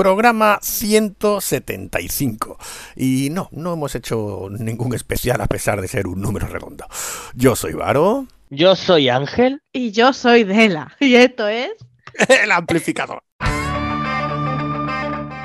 [0.00, 2.56] programa 175.
[2.96, 6.86] Y no, no hemos hecho ningún especial a pesar de ser un número redondo.
[7.34, 8.26] Yo soy Varo.
[8.48, 9.60] Yo soy Ángel.
[9.74, 10.96] Y yo soy Dela.
[11.00, 11.72] Y esto es...
[12.42, 13.22] El amplificador.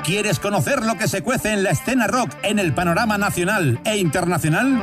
[0.04, 3.98] ¿Quieres conocer lo que se cuece en la escena rock en el panorama nacional e
[3.98, 4.80] internacional?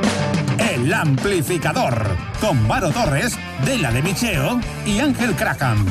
[0.72, 2.06] El Amplificador,
[2.40, 5.84] con Varo Torres, Dela de Micheo y Ángel Craham.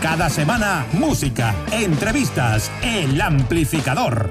[0.00, 4.30] Cada semana, música, entrevistas, El Amplificador.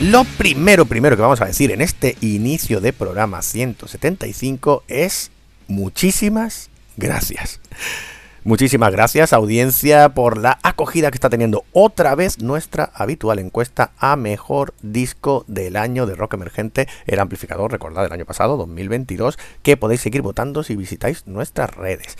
[0.00, 5.30] Lo primero, primero que vamos a decir en este inicio de programa 175 es
[5.68, 7.60] muchísimas gracias.
[8.42, 14.16] Muchísimas gracias audiencia por la acogida que está teniendo otra vez nuestra habitual encuesta a
[14.16, 19.76] mejor disco del año de rock emergente, el amplificador, recordad del año pasado, 2022, que
[19.76, 22.16] podéis seguir votando si visitáis nuestras redes.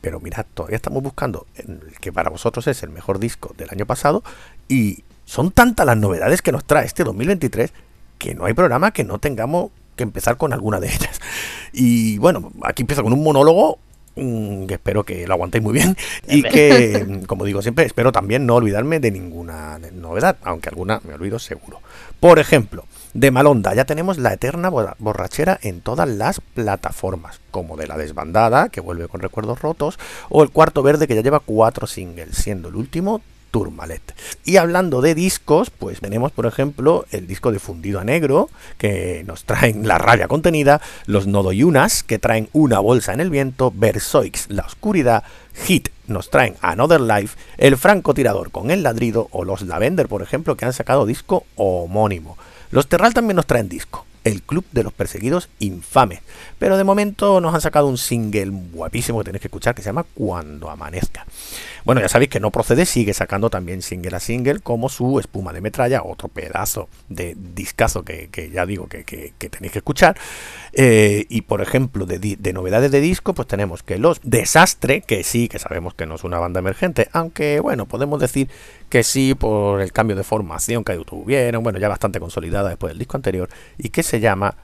[0.00, 3.84] Pero mirad, todavía estamos buscando el que para vosotros es el mejor disco del año
[3.84, 4.22] pasado
[4.68, 7.72] y son tantas las novedades que nos trae este 2023
[8.18, 11.20] que no hay programa que no tengamos que empezar con alguna de ellas.
[11.72, 13.80] Y bueno, aquí empiezo con un monólogo
[14.16, 15.96] mm, que espero que lo aguantéis muy bien
[16.28, 21.14] y que, como digo siempre, espero también no olvidarme de ninguna novedad, aunque alguna me
[21.14, 21.80] olvido seguro.
[22.20, 27.86] Por ejemplo, de Malonda ya tenemos la eterna borrachera en todas las plataformas, como de
[27.86, 29.98] la desbandada, que vuelve con recuerdos rotos,
[30.30, 33.20] o el cuarto verde que ya lleva cuatro singles, siendo el último
[34.44, 39.22] Y hablando de discos, pues tenemos por ejemplo el disco de Fundido a Negro, que
[39.26, 44.46] nos traen La rabia contenida, Los Nodoyunas, que traen Una bolsa en el viento, Versoix,
[44.48, 45.22] La oscuridad,
[45.66, 50.56] Hit nos traen Another Life, El francotirador con el ladrido o Los Lavender, por ejemplo,
[50.56, 52.36] que han sacado disco homónimo.
[52.70, 56.20] Los Terral también nos traen disco el Club de los Perseguidos Infames.
[56.58, 59.90] Pero de momento nos han sacado un single guapísimo que tenéis que escuchar que se
[59.90, 61.26] llama Cuando Amanezca.
[61.84, 65.52] Bueno, ya sabéis que no procede, sigue sacando también single a single como su Espuma
[65.52, 69.04] de Metralla, otro pedazo de discazo que, ya digo que,
[69.38, 70.16] tenéis que escuchar.
[70.72, 75.22] Eh, y por ejemplo, de, de, novedades de disco, pues tenemos que Los Desastre, que
[75.24, 78.48] sí, que sabemos que no es una banda emergente, aunque bueno, podemos decir
[78.94, 82.98] que sí por el cambio de formación que tuvieron, bueno, ya bastante consolidada después del
[83.00, 84.54] disco anterior, y que se llama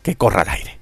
[0.00, 0.78] Que corra el aire.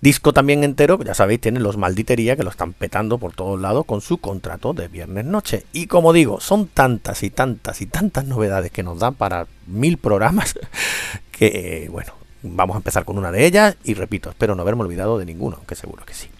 [0.00, 3.84] Disco también entero, ya sabéis, tiene los Malditería que lo están petando por todos lados
[3.84, 5.66] con su contrato de viernes noche.
[5.74, 9.98] Y como digo, son tantas y tantas y tantas novedades que nos dan para mil
[9.98, 10.54] programas
[11.32, 15.18] que, bueno, vamos a empezar con una de ellas y repito, espero no haberme olvidado
[15.18, 16.30] de ninguno, aunque seguro que sí.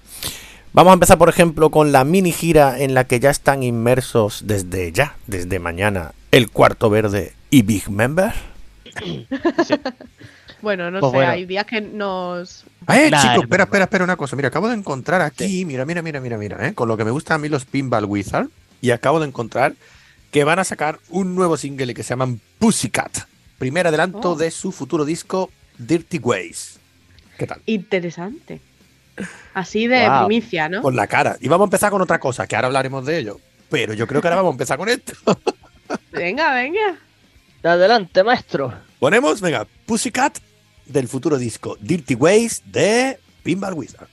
[0.75, 4.45] Vamos a empezar, por ejemplo, con la mini gira en la que ya están inmersos
[4.47, 8.33] desde ya, desde mañana, el Cuarto Verde y Big Member.
[10.63, 12.65] Bueno, no pues sé, hay días que nos.
[12.89, 14.37] Eh, chicos, espera, espera, espera una cosa.
[14.37, 16.73] Mira, acabo de encontrar aquí, mira, mira, mira, mira, mira, ¿eh?
[16.73, 18.47] con lo que me gustan a mí los Pinball Wizard,
[18.81, 19.75] y acabo de encontrar
[20.31, 23.27] que van a sacar un nuevo single que se llaman Pussycat.
[23.59, 24.37] Primer adelanto oh.
[24.37, 26.79] de su futuro disco Dirty Ways.
[27.39, 27.61] ¿Qué tal?
[27.67, 28.61] Interesante.
[29.55, 30.83] Así de primicia, ¿no?
[30.83, 31.37] Con la cara.
[31.41, 33.41] Y vamos a empezar con otra cosa, que ahora hablaremos de ello.
[33.69, 35.13] Pero yo creo que ahora vamos a empezar con esto.
[36.13, 36.99] venga, venga.
[37.63, 38.73] Adelante, maestro.
[38.99, 40.39] Ponemos, venga, Pussycat
[40.87, 44.09] del futuro disco Dirty Ways de Pinball Wizard.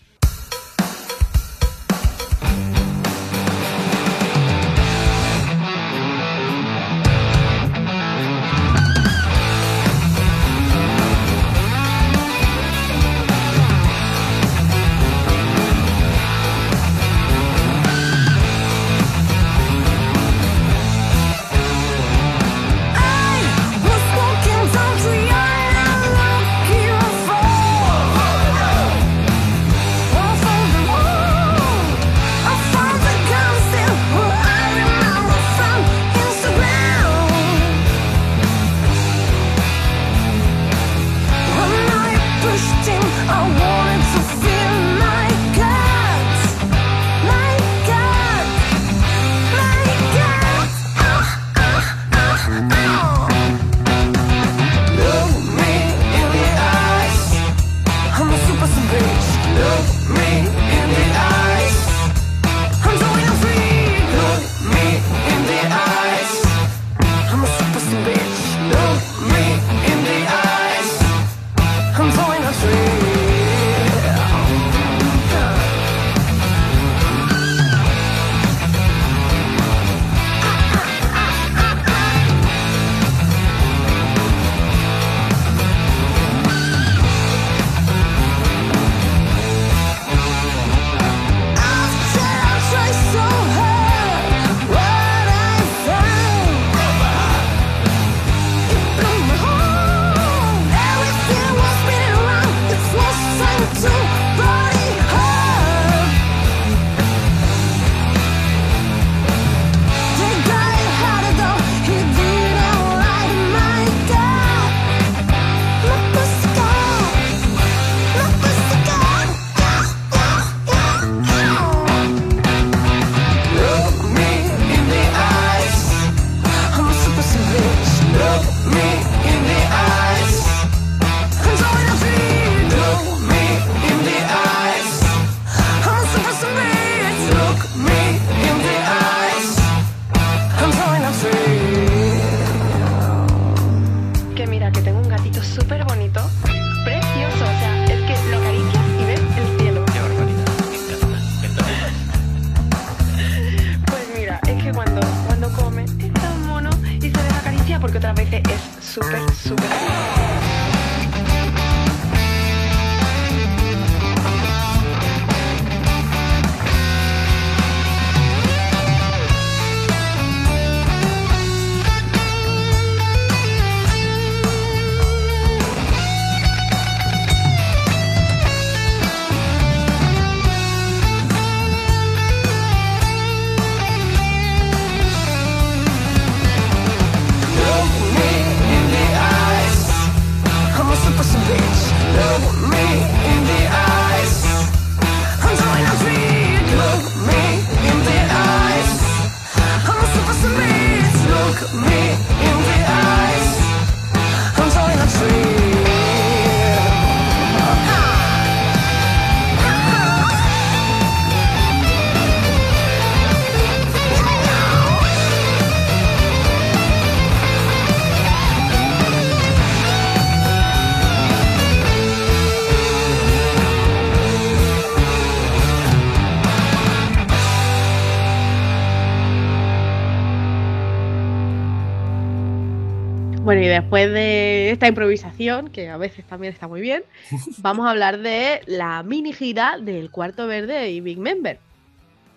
[233.82, 237.04] Después de esta improvisación, que a veces también está muy bien,
[237.60, 241.60] vamos a hablar de la mini gira del Cuarto Verde y Big Member.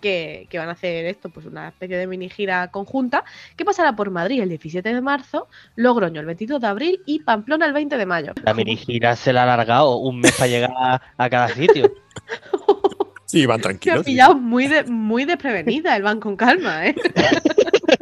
[0.01, 3.23] Que, que van a hacer esto, pues una especie de mini gira conjunta,
[3.55, 5.47] que pasará por Madrid el 17 de marzo,
[5.77, 8.33] Logroño el 22 de abril y Pamplona el 20 de mayo.
[8.43, 11.89] La mini gira se la ha alargado un mes para llegar a, a cada sitio.
[13.27, 13.99] Sí, van Se ha tranquilos.
[14.05, 14.11] sí.
[14.11, 16.95] pillado muy, de, muy desprevenida, el van con calma, ¿eh?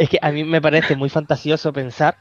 [0.00, 2.16] Es que a mí me parece muy fantasioso pensar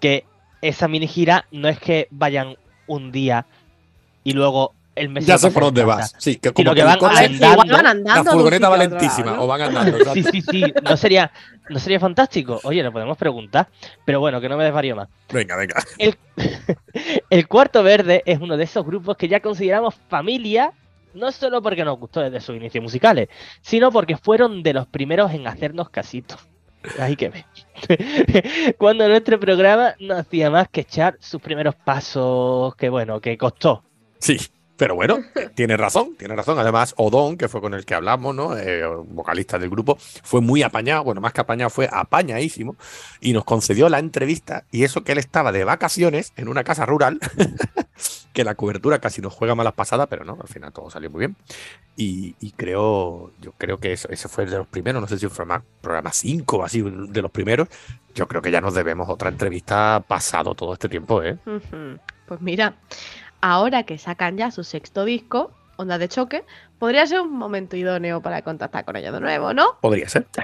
[0.00, 0.24] que
[0.62, 2.56] esa mini gira no es que vayan
[2.88, 3.46] un día
[4.24, 6.12] y luego el mes Ya se sé por dónde vas.
[6.18, 8.24] Sí, que como que van coche- a- Igual van andando, andando.
[8.24, 10.12] la furgoneta valentísima, o van andando.
[10.12, 11.30] Sí, sí, sí, no sería,
[11.68, 12.58] no sería fantástico.
[12.64, 13.68] Oye, le podemos preguntar,
[14.04, 15.08] pero bueno, que no me desvarío más.
[15.32, 15.82] Venga, venga.
[15.98, 16.16] El,
[17.30, 20.72] el Cuarto Verde es uno de esos grupos que ya consideramos familia,
[21.14, 23.28] no solo porque nos gustó desde sus inicios musicales,
[23.62, 26.38] sino porque fueron de los primeros en hacernos casitos.
[26.98, 27.44] Hay que ver.
[28.78, 33.84] Cuando nuestro programa no hacía más que echar sus primeros pasos, que bueno, que costó.
[34.18, 34.38] Sí,
[34.80, 35.18] pero bueno,
[35.54, 36.58] tiene razón, tiene razón.
[36.58, 38.56] Además, Odón, que fue con el que hablamos, ¿no?
[38.56, 42.76] Eh, vocalista del grupo, fue muy apañado, bueno, más que apañado, fue apañadísimo,
[43.20, 46.86] y nos concedió la entrevista, y eso que él estaba de vacaciones en una casa
[46.86, 47.20] rural,
[48.32, 51.18] que la cobertura casi nos juega malas pasadas, pero no, al final todo salió muy
[51.18, 51.36] bien.
[51.94, 55.18] Y, y creo, yo creo que eso, ese fue el de los primeros, no sé
[55.18, 57.68] si fue más programa 5 o así, de los primeros.
[58.14, 61.36] Yo creo que ya nos debemos otra entrevista pasado todo este tiempo, ¿eh?
[62.30, 62.76] Pues mira,
[63.40, 66.44] ahora que sacan ya su sexto disco, Onda de Choque,
[66.78, 69.78] podría ser un momento idóneo para contactar con ellos de nuevo, ¿no?
[69.80, 70.26] Podría ser.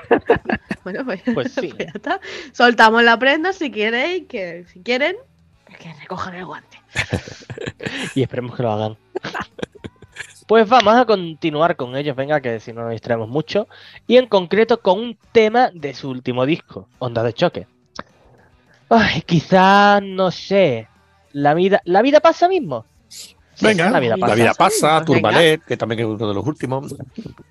[0.85, 1.75] Bueno, pues, Pues sí.
[1.77, 2.21] ya está.
[2.53, 5.17] Soltamos la prenda si queréis, que si quieren,
[5.65, 6.81] pues que recojan el guante.
[8.15, 8.97] Y esperemos que lo hagan.
[10.47, 13.67] Pues vamos a continuar con ellos, venga, que si no nos distraemos mucho.
[14.07, 17.67] Y en concreto con un tema de su último disco, Onda de Choque.
[18.89, 20.89] Ay, quizás, no sé.
[21.37, 22.87] La vida, ¿La vida pasa mismo?
[23.61, 24.27] Venga, la vida pasa.
[24.29, 25.05] La vida pasa, Venga.
[25.05, 26.95] Turbalet, que también es uno de los últimos.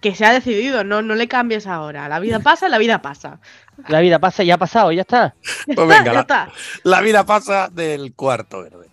[0.01, 2.10] Que se ha decidido, no, no le cambies ahora.
[2.10, 3.39] La vida pasa, la vida pasa.
[3.88, 5.36] La vida pasa y ya ha pasado, ya está.
[5.68, 6.50] Ya Pues venga, ya la- está.
[6.84, 8.88] La vida pasa del cuarto verde.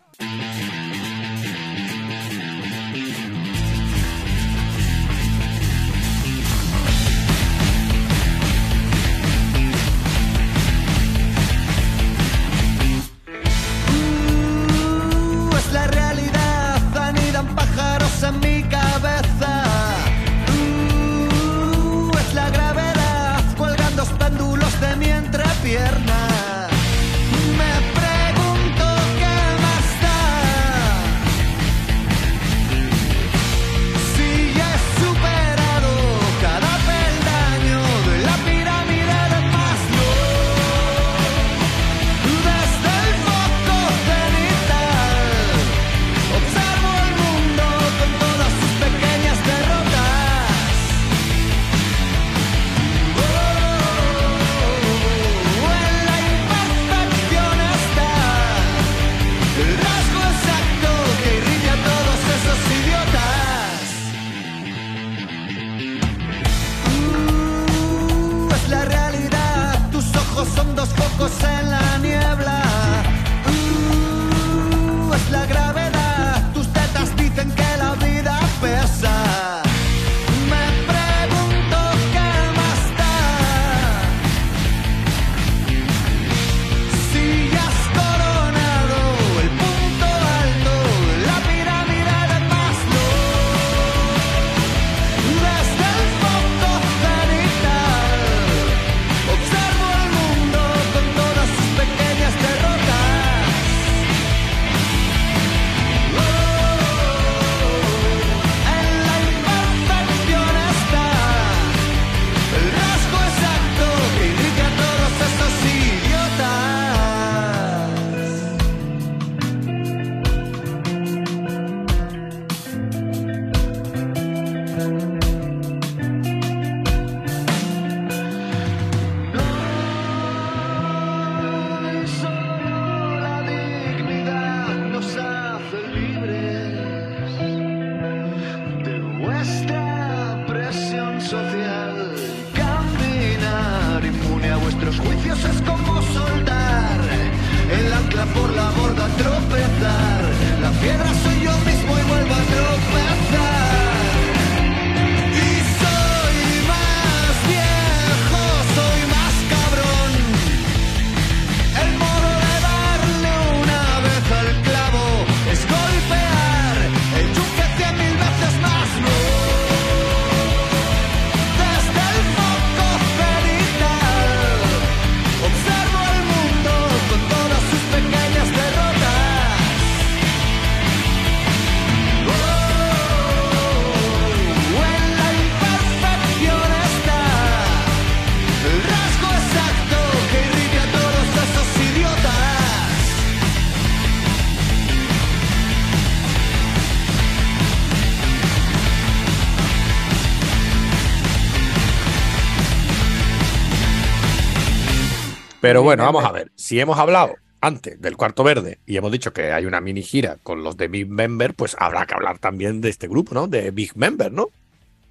[205.62, 206.50] Pero bueno, vamos a ver.
[206.57, 210.37] Si hemos hablado antes del cuarto verde y hemos dicho que hay una mini gira
[210.42, 213.47] con los de Big Member, pues habrá que hablar también de este grupo, ¿no?
[213.47, 214.49] De Big Member, ¿no?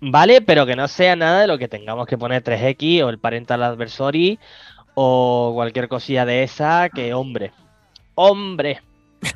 [0.01, 3.17] Vale, pero que no sea nada de lo que tengamos que poner 3X o el
[3.17, 4.39] Parental Adversary
[4.93, 7.53] o cualquier cosilla de esa que, hombre,
[8.15, 8.81] hombre.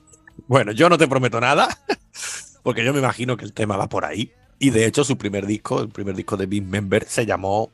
[0.48, 1.70] Bueno, yo no te prometo nada,
[2.62, 4.34] porque yo me imagino que el tema va por ahí.
[4.60, 7.72] Y de hecho, su primer disco, el primer disco de Big Member, se llamó,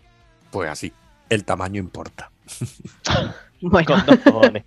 [0.52, 0.94] pues así,
[1.28, 2.31] El tamaño importa.
[3.62, 4.64] Bueno, Con dos cojones.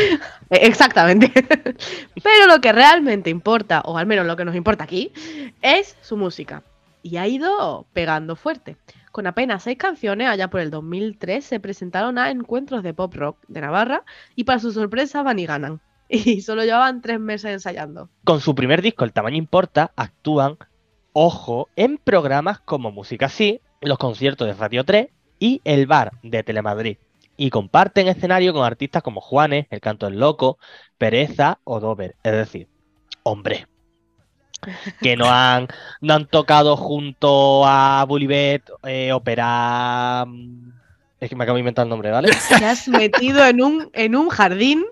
[0.50, 1.32] exactamente.
[2.22, 5.12] Pero lo que realmente importa, o al menos lo que nos importa aquí,
[5.62, 6.62] es su música.
[7.02, 8.76] Y ha ido pegando fuerte.
[9.10, 13.38] Con apenas seis canciones, allá por el 2003, se presentaron a encuentros de pop rock
[13.48, 14.04] de Navarra
[14.34, 15.80] y para su sorpresa van y ganan.
[16.08, 18.10] Y solo llevaban tres meses ensayando.
[18.22, 20.56] Con su primer disco, El tamaño importa, actúan,
[21.12, 25.08] ojo, en programas como Música Sí, los conciertos de Radio 3
[25.40, 26.98] y El Bar de Telemadrid.
[27.36, 30.58] Y comparten escenario con artistas como Juanes, El Canto del Loco,
[30.98, 32.16] Pereza o Dover.
[32.22, 32.68] Es decir,
[33.22, 33.66] hombre.
[35.00, 35.68] Que no han,
[36.00, 40.24] no han tocado junto a Bulivet, eh, Opera.
[40.26, 40.70] mm,
[41.20, 42.30] Es que me acabo de inventar el nombre, ¿vale?
[42.54, 44.84] Te has metido en un, en un jardín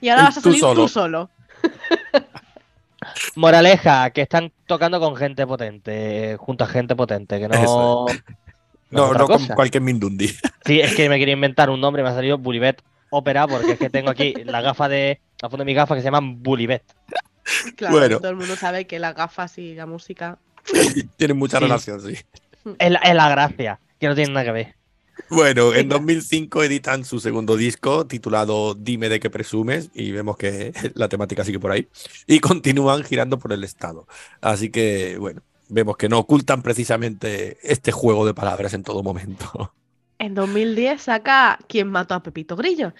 [0.00, 0.74] y ahora vas a Tú salir solo.
[0.74, 1.30] tú solo.
[3.34, 8.22] Moraleja, que están tocando con gente potente, junto a gente potente, que no.
[8.92, 10.28] No, no con cualquier Mindundi.
[10.64, 12.80] Sí, es que me quería inventar un nombre, me ha salido Bulivet
[13.10, 15.20] Opera, porque es que tengo aquí la gafa de.
[15.42, 16.84] La foto de mi gafa que se llaman Bulivet.
[17.76, 18.18] Claro, Bueno.
[18.20, 20.38] todo el mundo sabe que las gafas y la música.
[21.16, 21.64] Tienen mucha Sí.
[21.64, 22.16] relación, sí.
[22.78, 24.74] Es la, es la gracia, que no tiene nada que ver.
[25.28, 25.96] Bueno, en Venga.
[25.96, 31.44] 2005 editan su segundo disco titulado Dime de qué presumes y vemos que la temática
[31.44, 31.88] sigue por ahí
[32.26, 34.06] y continúan girando por el estado.
[34.40, 39.72] Así que, bueno, vemos que no ocultan precisamente este juego de palabras en todo momento.
[40.18, 42.92] En 2010 saca Quien mató a Pepito Grillo,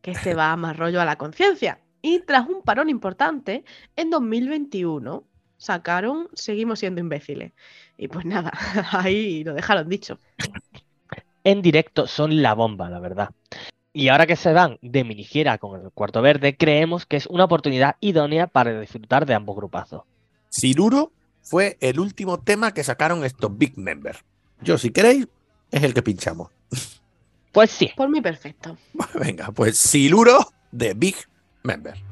[0.00, 1.80] que este va más rollo a la conciencia.
[2.00, 3.64] Y tras un parón importante,
[3.96, 5.24] en 2021
[5.58, 7.52] sacaron Seguimos siendo imbéciles.
[7.98, 8.52] Y pues nada,
[8.92, 10.18] ahí lo dejaron dicho.
[11.44, 13.30] En directo son la bomba, la verdad.
[13.92, 17.44] Y ahora que se van de minigiera con el cuarto verde, creemos que es una
[17.44, 20.04] oportunidad idónea para disfrutar de ambos grupazos.
[20.48, 24.16] Siluro fue el último tema que sacaron estos Big Member.
[24.62, 25.26] Yo, si queréis,
[25.70, 26.50] es el que pinchamos.
[27.52, 28.76] Pues sí, Por mí perfecto.
[29.14, 31.16] Venga, pues Siluro de Big
[31.62, 32.09] Member.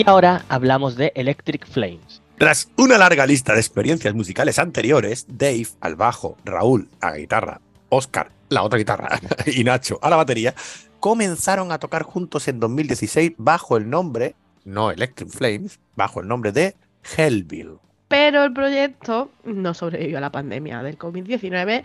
[0.00, 2.22] Y ahora hablamos de Electric Flames.
[2.38, 7.60] Tras una larga lista de experiencias musicales anteriores, Dave al bajo, Raúl a la guitarra,
[7.90, 10.54] Oscar la otra guitarra y Nacho a la batería,
[11.00, 16.52] comenzaron a tocar juntos en 2016 bajo el nombre, no Electric Flames, bajo el nombre
[16.52, 16.74] de
[17.18, 17.76] Hellville.
[18.08, 21.84] Pero el proyecto no sobrevivió a la pandemia del COVID-19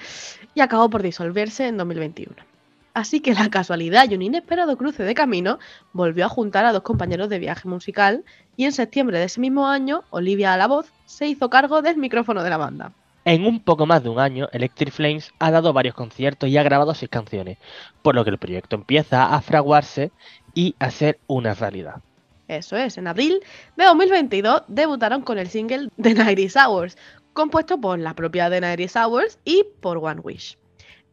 [0.53, 2.33] y acabó por disolverse en 2021.
[2.95, 5.59] Así que la casualidad y un inesperado cruce de camino
[5.91, 8.23] volvió a juntar a dos compañeros de viaje musical
[8.55, 11.97] y en septiembre de ese mismo año, Olivia a la voz se hizo cargo del
[11.97, 12.93] micrófono de la banda.
[13.25, 16.63] En un poco más de un año, Electric Flames ha dado varios conciertos y ha
[16.63, 17.57] grabado seis canciones,
[18.01, 20.13] por lo que el proyecto empieza a fraguarse
[20.53, 21.95] y a ser una realidad.
[22.47, 23.41] Eso es, en abril
[23.75, 26.97] de 2022 debutaron con el single The Nighty Hours,
[27.33, 30.57] compuesto por la propia The Nighty Hours y por One Wish.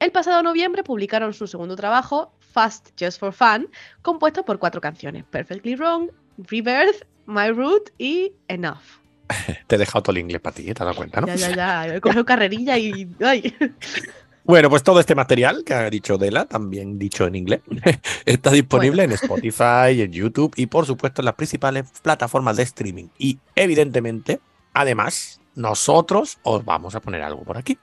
[0.02, 3.68] El pasado noviembre publicaron su segundo trabajo, Fast Just for Fun,
[4.02, 8.80] compuesto por cuatro canciones, Perfectly Wrong, Rebirth, My Root y Enough.
[9.68, 10.74] Te he dejado todo el inglés para ti, ¿eh?
[10.74, 11.28] ¿te has dado cuenta, no?
[11.28, 13.08] Ya, ya, ya, he cogido carrerilla y...
[13.24, 13.54] ay.
[14.44, 17.60] Bueno, pues todo este material que ha dicho Dela, también dicho en inglés,
[18.26, 23.06] está disponible en Spotify, en YouTube y por supuesto en las principales plataformas de streaming.
[23.18, 24.40] Y evidentemente,
[24.74, 27.78] además, nosotros os vamos a poner algo por aquí.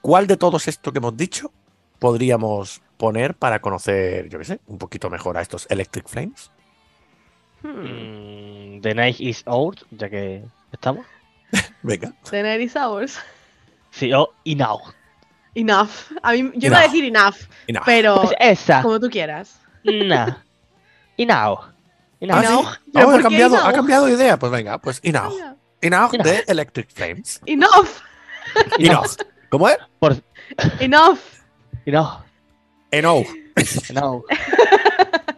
[0.00, 1.52] ¿Cuál de todos esto que hemos dicho
[1.98, 6.50] podríamos poner para conocer, yo qué sé, un poquito mejor a estos Electric Flames?
[7.62, 11.04] Hmm, Mm, The Night is Out, ya que estamos.
[11.82, 12.12] Venga.
[12.30, 13.18] The Nighty Hours.
[13.90, 14.92] Sí, o Enough.
[15.54, 15.90] Enough.
[16.22, 16.92] A mí, yo iba a Enough.
[16.92, 17.34] decir enough,
[17.66, 17.82] Enough.
[17.84, 18.82] pero Pues esa.
[18.82, 19.60] como tú quieras.
[19.82, 20.36] Nah.
[21.16, 21.58] Enough.
[21.64, 21.72] Ah,
[22.20, 22.40] Enough.
[22.42, 22.46] sí.
[22.46, 22.66] Enough.
[22.66, 23.74] Ah, ¿Pero ha, cambiado, ha Enough?
[23.74, 24.38] cambiado de idea.
[24.38, 25.32] Pues venga, pues Enough.
[25.80, 26.24] Enough Enough.
[26.26, 27.40] de Electric Flames.
[27.46, 27.88] Enough.
[28.78, 29.16] Enough.
[29.50, 29.76] ¿Cómo es?
[29.98, 30.16] Por...
[30.80, 31.18] Enough.
[31.86, 32.22] Enough.
[32.90, 33.26] Enough.
[33.90, 34.24] Enough.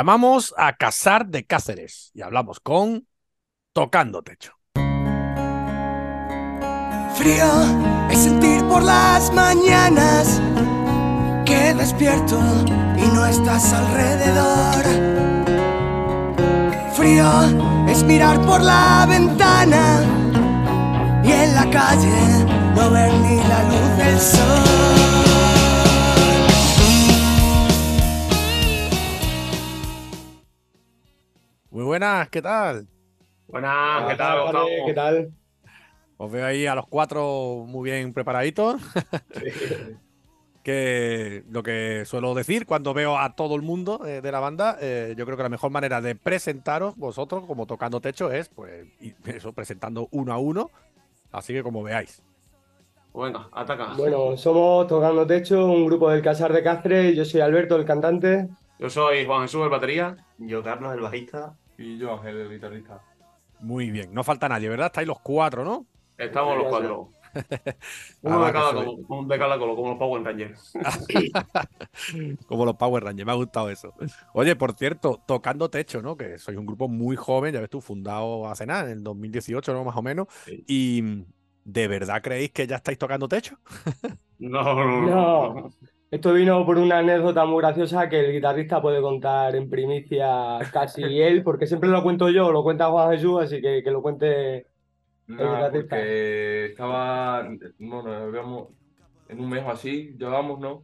[0.00, 3.06] Llamamos a Casar de Cáceres y hablamos con
[3.74, 4.54] Tocando Techo.
[7.16, 10.40] Frío es sentir por las mañanas
[11.44, 12.40] que despierto
[12.96, 14.84] y no estás alrededor.
[16.94, 20.00] Frío es mirar por la ventana
[21.22, 25.29] y en la calle no ver ni la luz del sol.
[32.00, 32.86] Buenas, ¿qué tal?
[33.46, 34.66] Buenas, ¿qué tal?
[34.86, 35.30] ¿Qué tal?
[36.16, 38.80] Os veo ahí a los cuatro muy bien preparaditos.
[40.64, 44.78] que lo que suelo decir cuando veo a todo el mundo eh, de la banda,
[44.80, 48.86] eh, yo creo que la mejor manera de presentaros vosotros como tocando techo es, pues,
[49.26, 50.70] eso, presentando uno a uno.
[51.32, 52.22] Así que como veáis.
[53.12, 53.92] Venga, ataca.
[53.94, 57.14] Bueno, somos Tocando Techo, un grupo del Casar de Cáceres.
[57.14, 58.48] Yo soy Alberto, el cantante.
[58.78, 60.16] Yo soy Juan Jesús, el batería.
[60.38, 61.56] Yo, Carlos, el bajista.
[61.80, 63.02] Y yo, Ángel, el guitarrista.
[63.60, 64.88] Muy bien, no falta nadie, ¿verdad?
[64.88, 65.86] Estáis los cuatro, ¿no?
[66.18, 67.08] Estamos los cuatro.
[67.32, 67.72] Ah,
[68.22, 70.72] Uno va, de cada uno de cada color, como los Power Rangers.
[72.48, 73.94] Como los Power Rangers, me ha gustado eso.
[74.34, 76.16] Oye, por cierto, tocando techo, ¿no?
[76.16, 79.72] Que sois un grupo muy joven, ya ves tú, fundado hace nada, en el 2018,
[79.72, 79.84] ¿no?
[79.84, 80.26] Más o menos.
[80.44, 80.64] Sí.
[80.66, 81.24] Y
[81.64, 83.56] ¿de verdad creéis que ya estáis tocando techo?
[84.40, 85.54] No, no, no.
[85.54, 85.70] No.
[86.10, 91.02] Esto vino por una anécdota muy graciosa que el guitarrista puede contar en primicia casi
[91.22, 94.66] él, porque siempre lo cuento yo, lo cuenta Juan Jesús, así que que lo cuente.
[95.28, 95.96] Nada, guitarrista.
[95.96, 98.68] porque estaba, bueno, habíamos,
[99.28, 100.82] en un mes o así, llevábamos, ¿no?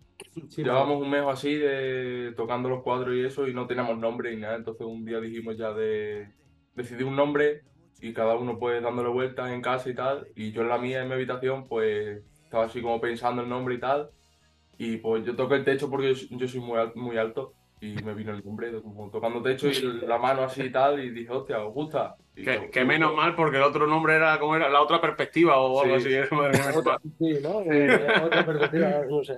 [0.48, 3.98] Sí, Llevábamos un mes o así de tocando los cuadros y eso y no teníamos
[3.98, 6.28] nombre ni nada, entonces un día dijimos ya de
[6.76, 7.62] decidir un nombre
[8.00, 11.02] y cada uno pues dándole vueltas en casa y tal, y yo en la mía,
[11.02, 14.10] en mi habitación, pues estaba así como pensando el nombre y tal,
[14.78, 17.94] y pues yo toqué el techo porque yo, yo soy muy, al- muy alto y
[18.02, 19.74] me vino el nombre, como tocando techo y
[20.06, 22.16] la mano así y tal, y dije, hostia, ¿os gusta?
[22.34, 24.68] Y Que, yo, que menos mal, porque el otro nombre era, ¿cómo era?
[24.68, 26.14] La otra perspectiva o algo Sí.
[26.14, 26.34] así.
[26.34, 27.60] Madre mía, Otra- sí, ¿no?
[27.62, 29.34] Eh, otra perspectiva, no sé.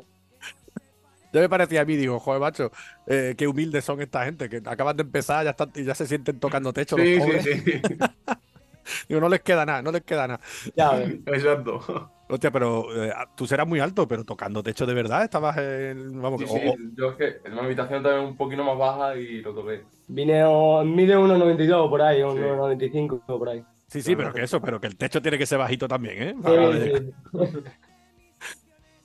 [1.30, 2.72] Ya me parecía a mí, digo, joder, macho,
[3.06, 6.06] eh, qué humildes son esta gente, que acaban de empezar ya están, y ya se
[6.06, 7.42] sienten tocando techo los Sí, pobres.
[7.44, 7.80] sí, sí.
[9.08, 10.40] Digo, no les queda nada, no les queda nada.
[10.74, 11.02] Ya.
[11.26, 12.10] Exacto.
[12.30, 16.20] Hostia, pero eh, tú serás muy alto, pero tocando techo de verdad, estabas en.
[16.20, 19.16] Vamos, Sí, que- sí, yo es que en mi habitación también un poquito más baja
[19.16, 19.82] y lo toqué.
[20.08, 22.22] Vine, o- mide 1,92 por ahí, Sí.
[22.24, 23.64] 1,95 por ahí.
[23.86, 26.34] sí, sí, pero que eso, pero que el techo tiene que ser bajito también, ¿eh?
[26.36, 26.98] Sí, Para llegar.
[27.02, 27.12] sí.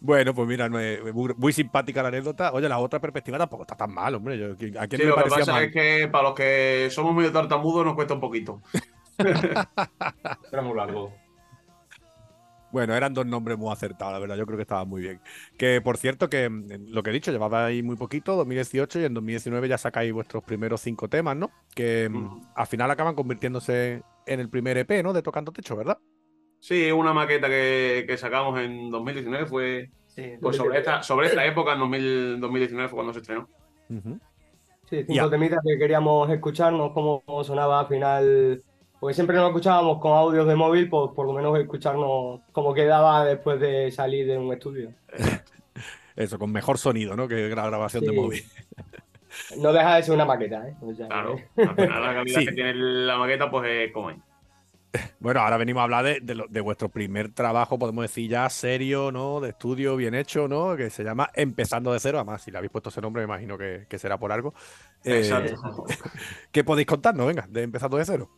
[0.05, 2.51] Bueno, pues mira, muy, muy simpática la anécdota.
[2.51, 4.37] Oye, la otra perspectiva tampoco está tan mal, hombre.
[4.37, 5.63] Yo, ¿A quién Sí, lo que pasa mal?
[5.63, 8.61] es que para los que somos medio tartamudos nos cuesta un poquito.
[10.51, 11.13] Era muy largo.
[12.73, 14.35] Bueno, eran dos nombres muy acertados, la verdad.
[14.37, 15.21] Yo creo que estaban muy bien.
[15.57, 19.05] Que por cierto, que mm, lo que he dicho, llevaba ahí muy poquito, 2018, y
[19.05, 21.55] en 2019 ya sacáis vuestros primeros cinco temas, ¿no?
[21.75, 22.41] Que mm, Mm.
[22.55, 25.13] al final acaban convirtiéndose en el primer EP, ¿no?
[25.13, 25.99] De Tocando Techo, ¿verdad?
[26.59, 29.91] Sí, una maqueta que, que sacamos en 2019 fue.
[30.07, 33.49] Sí, Pues sobre esta, sobre esta época, en 2000 2019 fue cuando se estrenó.
[34.89, 38.63] Sí, cinco temitas que queríamos escucharnos, cómo sonaba al final.
[39.03, 43.25] Porque siempre nos escuchábamos con audios de móvil, pues por lo menos escucharnos cómo quedaba
[43.25, 44.93] después de salir de un estudio.
[46.15, 47.27] Eso, con mejor sonido, ¿no?
[47.27, 48.43] Que la grabación de móvil.
[49.57, 50.75] No deja de ser una maqueta, ¿eh?
[50.81, 51.35] O sea, Claro.
[51.35, 52.45] que- Al final, la calidad Sí.
[52.45, 54.17] que tiene la maqueta, pues es como es.
[55.19, 58.49] Bueno, ahora venimos a hablar de, de lo- de vuestro primer trabajo, podemos decir ya
[58.49, 59.41] serio, ¿no?
[59.41, 60.77] De estudio bien hecho, ¿no?
[60.77, 62.19] Que se llama Empezando de cero.
[62.19, 64.53] Además, si le habéis puesto ese nombre, me imagino que, que será por algo.
[65.03, 65.55] Eh, Exacto.
[66.53, 67.27] ¿Qué podéis contarnos?
[67.27, 68.29] Venga, de Empezando de cero.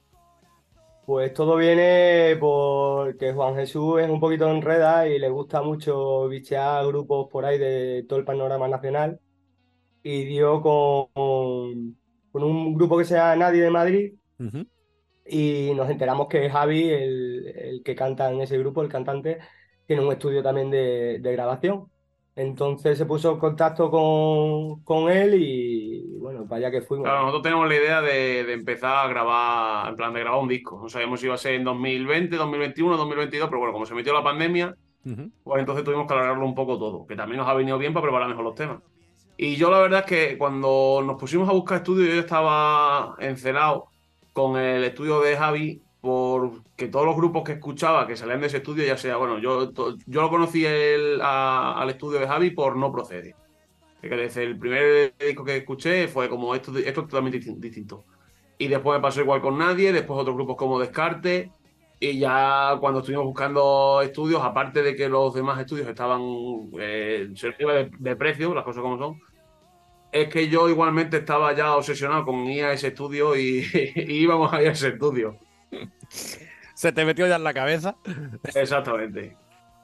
[1.06, 6.86] Pues todo viene porque Juan Jesús es un poquito enreda y le gusta mucho bichear
[6.88, 9.20] grupos por ahí de todo el panorama nacional.
[10.04, 11.98] Y dio con,
[12.32, 14.14] con un grupo que se llama Nadie de Madrid
[15.26, 19.40] y nos enteramos que Javi, el, el que canta en ese grupo, el cantante,
[19.88, 21.92] tiene un estudio también de, de grabación.
[22.36, 27.06] Entonces se puso en contacto con, con él y bueno, para allá que fuimos.
[27.06, 30.50] Claro, nosotros tenemos la idea de, de empezar a grabar, en plan de grabar un
[30.50, 30.80] disco.
[30.82, 34.14] No sabíamos si iba a ser en 2020, 2021, 2022, pero bueno, como se metió
[34.14, 34.76] la pandemia,
[35.44, 38.04] pues entonces tuvimos que alargarlo un poco todo, que también nos ha venido bien para
[38.04, 38.80] preparar mejor los temas.
[39.38, 43.88] Y yo la verdad es que cuando nos pusimos a buscar estudios, yo estaba encelado
[44.34, 48.58] con el estudio de Javi, porque todos los grupos que escuchaba que salían de ese
[48.58, 49.72] estudio, ya sea, bueno, yo,
[50.06, 53.38] yo lo conocí el- al estudio de Javi por No Procede.
[54.02, 58.06] Desde el primer disco que escuché fue como esto, esto es totalmente distin- distinto.
[58.58, 61.52] Y después me pasó igual con Nadie, después otros grupos como Descarte.
[62.00, 66.22] Y ya cuando estuvimos buscando estudios, aparte de que los demás estudios estaban
[66.80, 69.20] eh, de, de precio, las cosas como son,
[70.12, 73.66] es que yo igualmente estaba ya obsesionado con ir a ese estudio y,
[73.96, 75.38] y íbamos a ir a ese estudio.
[76.76, 77.96] Se te metió ya en la cabeza.
[78.54, 79.38] Exactamente.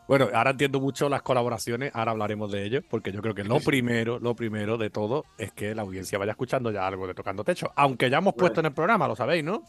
[0.08, 3.62] Bueno, ahora entiendo mucho las colaboraciones, ahora hablaremos de ello, porque yo creo que lo
[3.62, 7.46] primero, lo primero de todo es que la audiencia vaya escuchando ya algo de Tocando
[7.46, 9.64] Techo, aunque ya hemos puesto en el programa, lo sabéis, ¿no?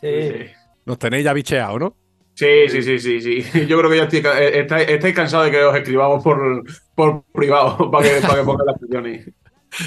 [0.00, 0.46] Sí.
[0.86, 1.96] Nos tenéis ya bicheado, ¿no?
[2.34, 3.66] Sí, sí, sí, sí, sí.
[3.66, 7.24] Yo creo que ya estoy, eh, estáis, estáis cansados de que os escribamos por, por
[7.32, 9.28] privado para que, para que pongan las canciones.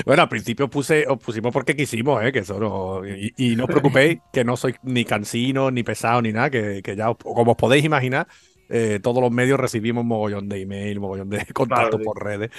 [0.05, 2.31] Bueno, al principio puse, os pusimos porque quisimos, ¿eh?
[2.31, 6.21] Que eso no, y, y no os preocupéis, que no soy ni cansino, ni pesado,
[6.21, 8.27] ni nada, que, que ya, os- como os podéis imaginar,
[8.69, 12.49] eh, todos los medios recibimos mogollón de email, mogollón de contactos por redes.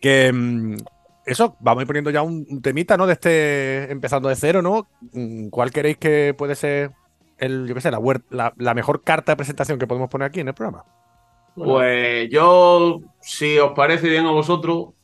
[0.00, 0.76] Que mm,
[1.26, 3.06] eso, vamos a ir poniendo ya un, un temita, ¿no?
[3.06, 4.88] De este, empezando de cero, ¿no?
[5.12, 6.92] Mm, ¿Cuál queréis que puede ser
[7.38, 10.26] el, yo qué sé, la, huer- la, la mejor carta de presentación que podemos poner
[10.28, 10.84] aquí en el programa?
[11.54, 14.94] Pues yo, si os parece bien a vosotros,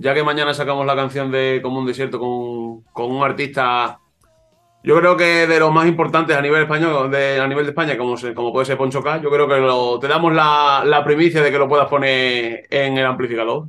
[0.00, 3.98] ya que mañana sacamos la canción de Como un desierto con, con un artista,
[4.82, 7.98] yo creo que de los más importantes a nivel español, de, a nivel de España,
[7.98, 11.04] como, se- como puede ser Poncho K, yo creo que lo- te damos la, la
[11.04, 13.66] primicia de que lo puedas poner en el amplificador.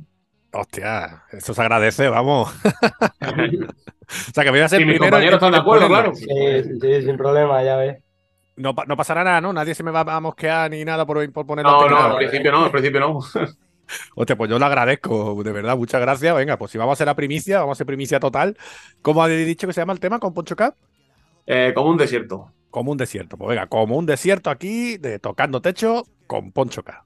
[0.54, 2.50] Hostia, eso se agradece, vamos.
[3.20, 6.14] o sea, que voy a ser Si mis primero compañeros están de acuerdo, claro.
[6.14, 6.26] Sí,
[6.80, 7.98] sí, sin problema, ya ves.
[8.56, 9.52] No, no pasará nada, ¿no?
[9.52, 12.16] Nadie se me va a mosquear ni nada por, por ponerlo No, en no, al
[12.16, 13.18] principio no, al principio no.
[14.14, 16.34] Hostia, pues yo lo agradezco, de verdad, muchas gracias.
[16.34, 18.56] Venga, pues si vamos a hacer la primicia, vamos a hacer primicia total.
[19.02, 20.74] ¿Cómo habéis dicho que se llama el tema con Poncho Cap?
[21.46, 22.52] Eh, como un desierto.
[22.70, 23.36] Como un desierto.
[23.36, 27.04] Pues venga, como un desierto aquí, de tocando techo con Poncho Cap.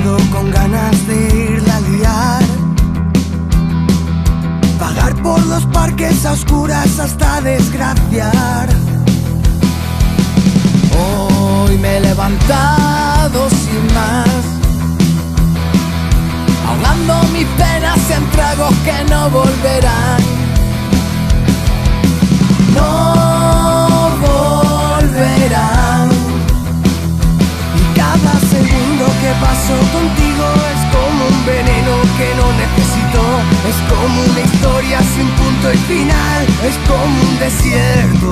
[0.00, 2.42] Con ganas de irla a liar.
[4.78, 8.70] Pagar por los parques a oscuras hasta desgraciar.
[10.98, 14.28] Hoy me he levantado sin más.
[16.66, 20.22] Ahogando mis penas en tragos que no volverán.
[22.74, 23.11] No
[29.42, 33.22] paso contigo es como un veneno que no necesito.
[33.70, 36.40] Es como una historia sin punto y final.
[36.68, 38.30] Es como un desierto.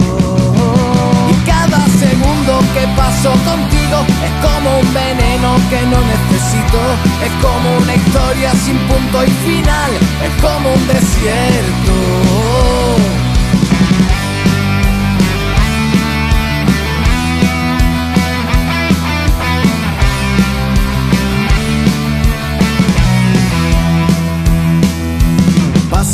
[1.32, 6.80] Y cada segundo que paso contigo es como un veneno que no necesito.
[7.26, 9.90] Es como una historia sin punto y final.
[10.26, 11.94] Es como un desierto.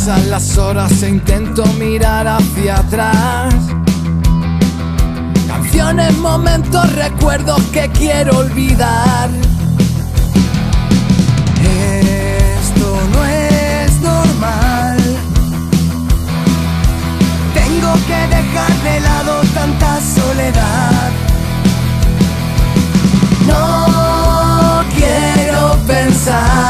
[0.06, 3.52] Pasan las horas e intento mirar hacia atrás.
[5.48, 9.28] Canciones, momentos, recuerdos que quiero olvidar.
[11.60, 14.96] Esto no es normal.
[17.52, 21.10] Tengo que dejar de lado tanta soledad.
[23.48, 26.65] No quiero pensar.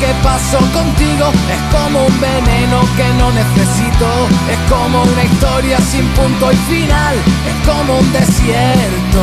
[0.00, 4.28] Que paso contigo es como un veneno que no necesito.
[4.50, 7.16] Es como una historia sin punto y final.
[7.50, 9.22] Es como un desierto.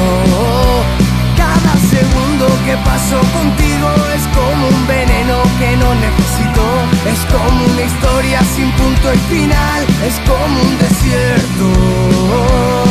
[1.38, 6.64] Cada segundo que paso contigo es como un veneno que no necesito.
[7.06, 9.86] Es como una historia sin punto y final.
[10.06, 12.89] Es como un desierto.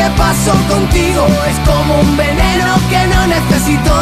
[0.00, 3.92] Que paso contigo es como un veneno que no necesito.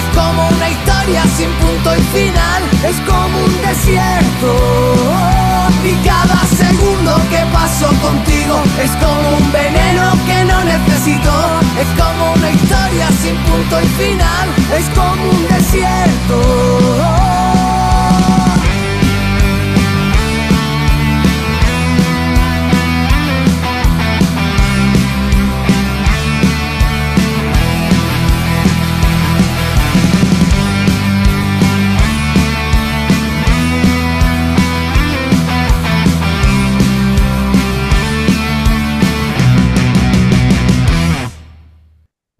[0.00, 2.60] Es como una historia sin punto y final.
[2.90, 4.50] Es como un desierto.
[5.84, 11.32] Y cada segundo que paso contigo es como un veneno que no necesito.
[11.82, 14.46] Es como una historia sin punto y final,
[14.78, 17.31] es como un desierto.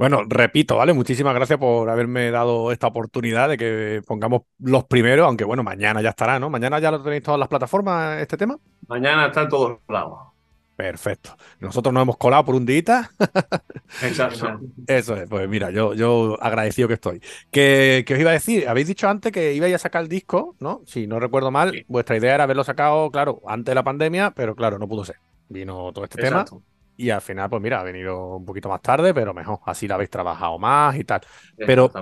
[0.03, 0.93] Bueno, repito, ¿vale?
[0.95, 6.03] Muchísimas gracias por haberme dado esta oportunidad de que pongamos los primeros, aunque bueno, mañana
[6.03, 6.51] ya estará, ¿no?
[6.51, 8.59] Mañana ya lo tenéis todas las plataformas, este tema.
[8.89, 10.19] Mañana está en todos lados.
[10.75, 11.37] Perfecto.
[11.61, 13.13] Nosotros nos hemos colado por un día.
[14.03, 14.59] Exacto.
[14.89, 17.23] Eso es, pues mira, yo, yo agradecido que estoy.
[17.53, 20.57] Que, que os iba a decir, habéis dicho antes que ibais a sacar el disco,
[20.59, 20.81] ¿no?
[20.85, 24.57] Si no recuerdo mal, vuestra idea era haberlo sacado, claro, antes de la pandemia, pero
[24.57, 25.19] claro, no pudo ser.
[25.49, 26.57] Vino todo este Exacto.
[26.57, 26.72] tema.
[27.03, 29.95] Y al final, pues mira, ha venido un poquito más tarde, pero mejor, así lo
[29.95, 31.21] habéis trabajado más y tal.
[31.65, 31.93] Pero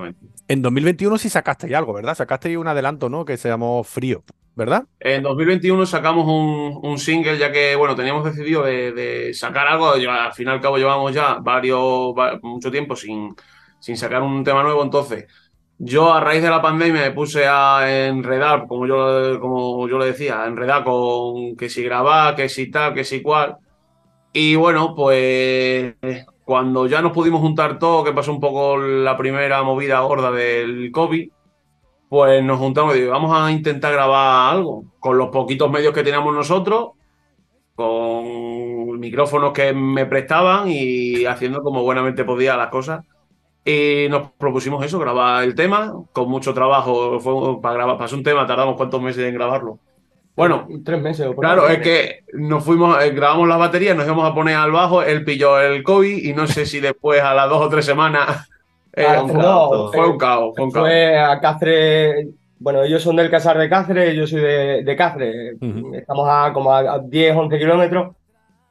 [0.49, 2.15] en 2021 sí sacasteis algo, ¿verdad?
[2.17, 3.25] Sacasteis un adelanto, ¿no?
[3.25, 4.25] Que se llamó Frío,
[4.55, 4.87] ¿verdad?
[5.03, 9.97] En 2021 sacamos un, un single, ya que, bueno, teníamos decidido de, de sacar algo.
[9.97, 11.81] ya- al fin y al cabo llevamos ya varios,
[12.19, 13.35] va- mucho tiempo sin,
[13.79, 14.83] sin sacar un tema nuevo.
[14.83, 15.27] Entonces,
[15.79, 20.07] yo a raíz de la pandemia me puse a enredar, como yo, como yo le
[20.07, 23.57] decía, a enredar con que si grabar, que si tal, que si cual.
[24.33, 25.95] Y bueno, pues
[26.45, 30.91] cuando ya nos pudimos juntar todos, que pasó un poco la primera movida gorda del
[30.93, 31.31] COVID,
[32.09, 36.03] pues nos juntamos y digo, vamos a intentar grabar algo con los poquitos medios que
[36.03, 36.91] teníamos nosotros,
[37.75, 43.05] con micrófonos que me prestaban y haciendo como buenamente podía las cosas.
[43.65, 47.21] Y nos propusimos eso, grabar el tema, con mucho trabajo.
[47.21, 49.79] Fue, para grabar, pasó un tema, tardamos cuántos meses en grabarlo.
[50.41, 54.07] Bueno, Tres meses o por Claro, es que nos fuimos, eh, grabamos las baterías, nos
[54.07, 57.35] íbamos a poner al bajo, él pilló el COVID y no sé si después a
[57.35, 58.49] las dos o tres semanas
[58.95, 60.87] eh, Ah, fue, no, fue un caos, fue un caos.
[60.87, 62.29] Fue a Cáceres.
[62.59, 65.57] Bueno, ellos son del Casar de Cáceres, yo soy de, de Cáceres.
[65.93, 68.17] Estamos a como a, a 10, 11 kilómetros.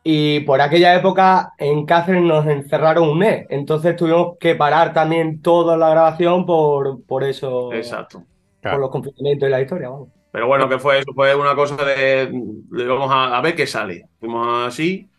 [0.03, 3.45] Y por aquella época en Cáceres nos encerraron un mes.
[3.49, 7.72] Entonces tuvimos que parar también toda la grabación por, por eso.
[7.74, 8.24] Exacto.
[8.59, 10.09] Por los confinamientos y la historia, vamos.
[10.32, 13.66] Pero bueno, que fue eso, fue una cosa de, de vamos a, a ver qué
[13.68, 14.06] sale.
[14.20, 15.10] Fuimos así,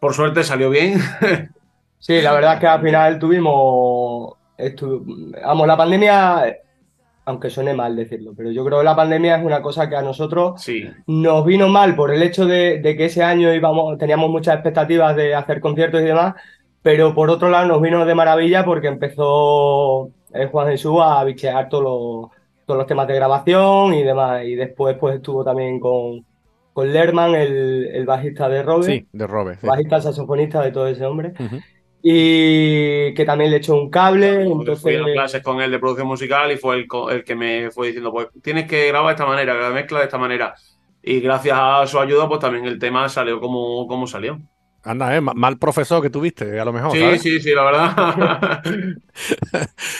[0.00, 1.00] por suerte salió bien.
[1.98, 4.34] Sí, la verdad es que al final tuvimos.
[4.58, 6.56] estu- Vamos, la pandemia,
[7.24, 10.02] aunque suene mal decirlo, pero yo creo que la pandemia es una cosa que a
[10.02, 14.30] nosotros Sí, nos vino mal por el hecho de, de que ese año íbamos, teníamos
[14.30, 16.34] muchas expectativas de hacer conciertos y demás,
[16.82, 21.68] pero por otro lado nos vino de maravilla porque empezó eh, Juan Jesús a bichear
[21.68, 22.30] todos los,
[22.66, 24.44] todos los temas de grabación y demás.
[24.44, 26.26] Y después pues estuvo también con,
[26.72, 29.58] con Lerman, el, el bajista de Robe, Sí, de Robe.
[29.60, 29.66] sí.
[29.66, 31.32] bajista saxofonista de todo ese hombre,
[32.02, 34.44] y que también le echó un cable.
[34.76, 37.70] Fui Entonces, a clases con él de producción musical y fue el, el que me
[37.70, 40.54] fue diciendo, pues tienes que grabar de esta manera, que la mezcla de esta manera.
[41.02, 44.40] Y gracias a su ayuda, pues también el tema salió como, como salió.
[44.86, 45.20] Anda, ¿eh?
[45.20, 47.20] Ma- Mal profesor que tuviste, a lo mejor, Sí, ¿sabes?
[47.20, 48.62] sí, sí, la verdad.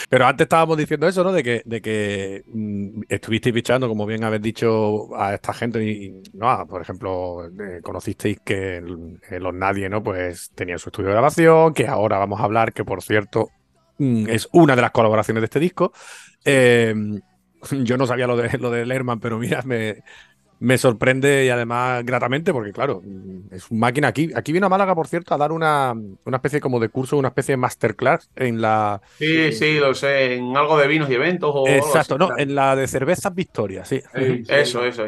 [0.09, 1.31] Pero antes estábamos diciendo eso, ¿no?
[1.31, 5.83] De que, de que mm, estuvisteis fichando, como bien habéis dicho, a esta gente.
[5.83, 10.01] Y, no, Ah, por ejemplo, eh, conocisteis que el- los Nadie, ¿no?
[10.03, 13.49] Pues tenían su estudio de grabación, que ahora vamos a hablar, que por cierto
[13.97, 15.91] mm, es una de las colaboraciones de este disco.
[16.45, 16.93] Eh,
[17.83, 20.03] yo no sabía lo de, lo de Lerman, pero mira, me,
[20.59, 23.01] me sorprende y además gratamente, porque claro,
[23.51, 24.07] es un máquina.
[24.07, 27.17] Aquí, aquí vino a Málaga, por cierto, a dar una, una especie como de curso,
[27.17, 29.01] una especie de masterclass en la.
[29.17, 32.27] Sí, sí, lo sé, en algo de vinos y eventos o algo Exacto, así, no,
[32.27, 32.41] claro.
[32.41, 34.01] en la de cervezas Victoria, sí.
[34.47, 35.05] Eso, eso.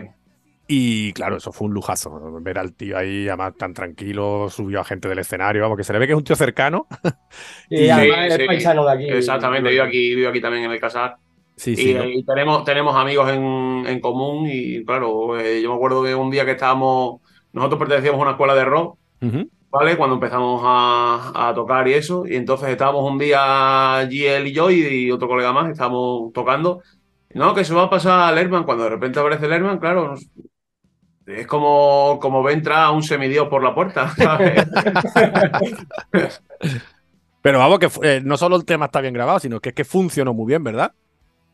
[0.72, 2.39] Y claro, eso fue un lujazo.
[2.41, 5.93] Ver al tío ahí, además tan tranquilo, subió a gente del escenario, vamos, que se
[5.93, 6.86] le ve que es un tío cercano.
[7.72, 9.10] y además es paisano de aquí.
[9.10, 11.18] Exactamente, vivo aquí, vivo aquí también en el Casar.
[11.60, 12.05] Sí, y, sí, ¿no?
[12.05, 16.32] y tenemos, tenemos amigos en, en común y claro, eh, yo me acuerdo que un
[16.32, 18.97] día que estábamos, nosotros pertenecíamos a una escuela de rock.
[19.72, 19.97] ¿vale?
[19.97, 24.53] Cuando empezamos a, a tocar y eso, y entonces estábamos un día allí él y
[24.53, 26.82] yo y, y otro colega más, estábamos tocando,
[27.36, 30.28] no, que se va a pasar Lerman, cuando de repente aparece Lerman, claro, nos-
[31.28, 34.66] es como, como ve entrar un semidios por la puerta, ¿sabes?
[37.41, 39.86] Pero vamos, que eh, no solo el tema está bien grabado, sino que es que
[39.86, 40.91] funcionó muy bien, ¿verdad?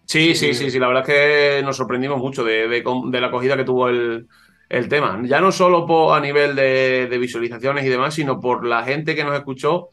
[0.07, 3.27] Sí, sí, sí, sí, la verdad es que nos sorprendimos mucho de, de de la
[3.27, 4.27] acogida que tuvo el,
[4.69, 5.19] el tema.
[5.25, 9.15] Ya no solo por, a nivel de, de visualizaciones y demás, sino por la gente
[9.15, 9.89] que nos escuchó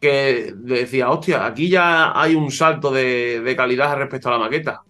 [0.00, 4.82] que decía, hostia, aquí ya hay un salto de, calidad respecto a la maqueta.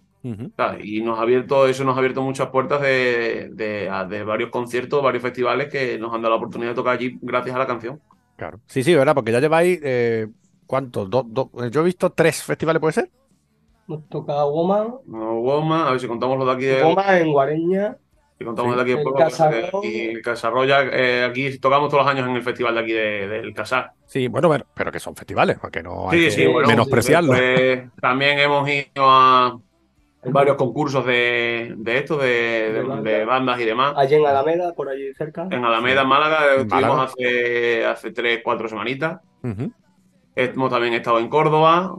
[0.83, 4.49] Y nos ha abierto, eso nos ha abierto muchas puertas de, de- a- de varios
[4.49, 7.67] conciertos, varios festivales que nos han dado la oportunidad de tocar allí gracias a la
[7.67, 7.99] canción.
[8.37, 8.59] Claro.
[8.67, 9.13] Sí, sí, ¿verdad?
[9.15, 10.27] Porque ya lleváis, eh,
[10.65, 11.09] ¿Cuántos?
[11.09, 13.09] Dos- dos- yo he visto tres festivales, ¿puede ser?
[13.93, 17.31] Nos toca Woman, No, Goma, a ver si contamos los de aquí de, Woman en
[17.31, 17.97] Guareña,
[18.39, 18.75] si contamos Sí.
[18.77, 19.81] de aquí de El pueblo, Casarro.
[19.83, 23.27] y el Casarroya, eh, aquí tocamos todos los años en el festival de aquí de-
[23.27, 23.91] del Casar.
[24.07, 27.33] Sí, bueno, pero, pero que son festivales, porque no hay Sí, que sí, bueno, menospreciarlo.
[27.33, 29.59] después también hemos ido a
[30.25, 33.11] varios concursos de, de esto, de, de- De banda.
[33.11, 33.93] de bandas y demás.
[33.95, 35.47] allí en Alameda, por allí cerca.
[35.51, 37.03] En Alameda, en Málaga, En estuvimos Málaga.
[37.03, 39.19] hace, hace tres, cuatro semanitas.
[40.35, 41.93] Hemos también estado en Córdoba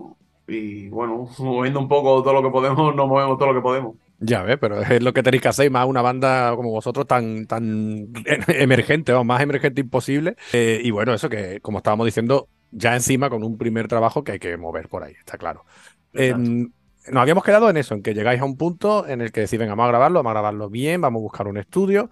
[0.46, 3.96] y bueno, moviendo un poco todo lo que podemos, nos movemos todo lo que podemos.
[4.20, 7.06] Ya ves, pero es lo que tenéis que hacer, y más una banda como vosotros
[7.06, 8.08] tan, tan
[8.48, 10.36] emergente, o más emergente imposible.
[10.52, 14.32] Eh, y bueno, eso que, como estábamos diciendo, ya encima con un primer trabajo que
[14.32, 15.64] hay que mover por ahí, está claro.
[16.12, 16.70] Em,
[17.10, 19.58] nos habíamos quedado en eso, en que llegáis a un punto en el que decís,
[19.58, 22.08] venga, vamos a grabarlo, vamos a grabarlo bien, vamos a buscar un estudio.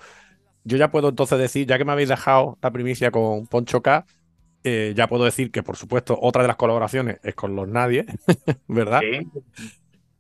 [0.64, 4.04] Yo ya puedo entonces decir, ya que me habéis dejado la primicia con Poncho K,
[4.64, 8.06] eh, ya puedo decir que, por supuesto, otra de las colaboraciones es con los Nadie,
[8.68, 9.00] ¿verdad?
[9.00, 9.28] Sí,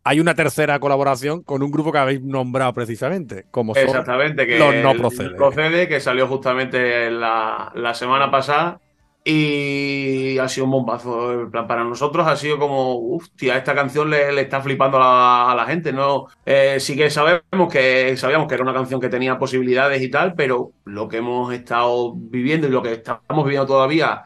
[0.04, 4.58] Hay una tercera colaboración con un grupo que habéis nombrado precisamente, como son exactamente, que
[4.58, 5.30] los no procede.
[5.36, 8.80] procede, que salió justamente la, la semana pasada
[9.24, 11.32] y ha sido un bombazo.
[11.42, 15.00] En plan, Para nosotros ha sido como, tía, esta canción le, le está flipando a
[15.00, 16.26] la, a la gente, ¿no?
[16.44, 20.34] Eh, sí que sabemos que sabíamos que era una canción que tenía posibilidades y tal,
[20.34, 24.22] pero lo que hemos estado viviendo y lo que estamos viviendo todavía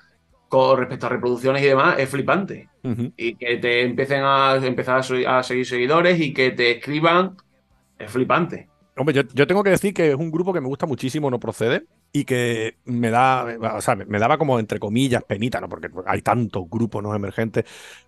[0.49, 2.69] con respecto a reproducciones y demás es flipante.
[3.17, 7.37] Y que te empiecen a empezar a, a seguir seguidores y que te escriban
[7.99, 8.69] es flipante.
[8.97, 11.39] Hombre, yo, yo tengo que decir que es un grupo que me gusta muchísimo, no
[11.39, 13.45] procede, y que me da,
[13.75, 15.69] o sea, me me daba como entre comillas penita, ¿no?
[15.69, 17.65] Porque hay tantos grupos no emergentes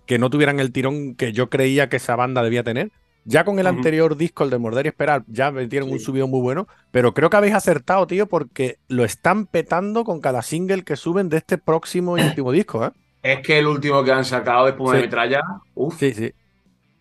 [0.07, 2.91] que no tuvieran el tirón que yo creía que esa banda debía tener.
[3.29, 6.07] Ya con el anterior disco, el de Morder y Esperar, ya metieron un Sí.
[6.07, 10.43] subido muy bueno, pero creo que habéis acertado, tío, porque lo están petando con cada
[10.43, 12.91] single que suben de este próximo y último disco, ¿eh?
[13.22, 15.05] Es que el último que han sacado de Espuma de Sí.
[15.07, 15.43] Metralla,
[15.74, 16.33] uff, Sí, sí.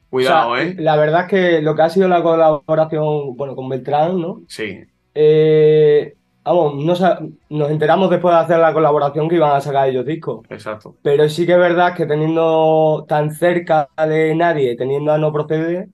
[0.09, 0.75] cuidado, O sea, ¿eh?
[0.78, 4.41] La verdad es que lo que ha sido la colaboración, bueno, con Beltrán, ¿no?
[4.47, 4.80] Sí,
[5.19, 6.13] Eh,
[6.43, 7.19] vamos, no sa-
[7.49, 10.45] nos enteramos después de hacer la colaboración que iban a sacar ellos discos.
[10.49, 10.95] exacto.
[11.01, 15.89] Pero sí que es verdad que teniendo tan cerca de nadie, teniendo a No Procede,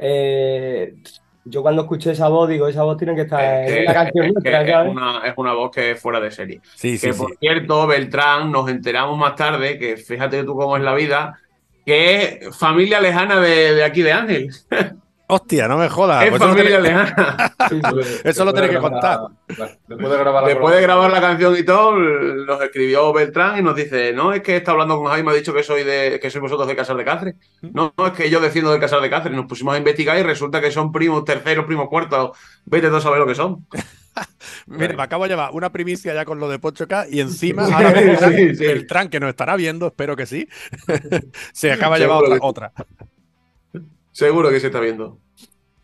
[0.00, 0.94] eh,
[1.44, 4.26] yo cuando escuché esa voz, digo, esa voz tiene que estar Es en una canción
[4.26, 6.60] es una, es una voz que es fuera de serie.
[6.74, 7.18] Sí, sí, Que sí.
[7.18, 11.38] por cierto, Beltrán, nos enteramos más tarde, que fíjate tú cómo es la vida,
[11.84, 14.50] que es familia lejana de, de aquí de Ángel.
[15.30, 16.24] Hostia, no me jodas.
[16.24, 17.54] es pues eso lo familia lejana.
[17.70, 18.20] Sí, sí.
[18.24, 19.20] Eso lo tenéis que contar.
[19.46, 23.62] Después de grabar la Después de grabar la canción y todo, nos escribió Beltrán y
[23.62, 25.84] nos dice, no, es que está hablando con Javi y me ha dicho que soy
[25.84, 27.34] de, que sois vosotros de Casar de Cáceres.
[27.62, 29.36] No, no, es que yo desciendo de Casar de Cáceres.
[29.36, 32.36] Nos pusimos a investigar y resulta que son primos terceros, primos cuartos.
[32.64, 33.66] Vete tú a saber lo que son.
[34.66, 37.64] Mira, me acabo de llevar una primicia ya con lo de Poncho K y encima
[37.64, 38.66] ahora Sí, sí.
[38.66, 40.48] Beltrán, que nos estará viendo, espero que sí,
[41.52, 42.72] se acaba de llevar otra.
[44.12, 45.20] Seguro que se está viendo.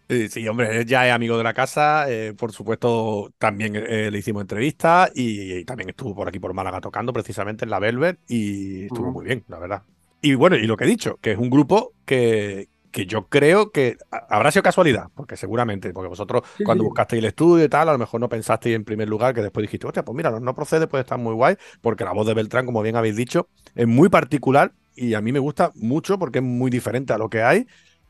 [0.09, 4.43] Sí, hombre, ya es amigo de la casa, eh, por supuesto también eh, le hicimos
[4.43, 8.85] entrevistas y, y también estuvo por aquí por Málaga tocando precisamente en la Velvet y
[8.85, 9.83] estuvo muy bien, la verdad.
[10.22, 13.70] Y bueno, y lo que he dicho, que es un grupo que, que yo creo
[13.70, 13.97] que
[14.29, 16.85] habrá sido casualidad, porque seguramente, porque vosotros Sí, cuando sí.
[16.85, 19.62] buscasteis el estudio y tal, a lo mejor no pensasteis en primer lugar que después
[19.62, 22.35] dijiste, hostia, pues mira, no, no procede, puede estar muy guay, porque la voz de
[22.35, 26.39] Beltrán, como bien habéis dicho, es muy particular y a mí me gusta mucho porque
[26.39, 27.66] es muy diferente a lo que hay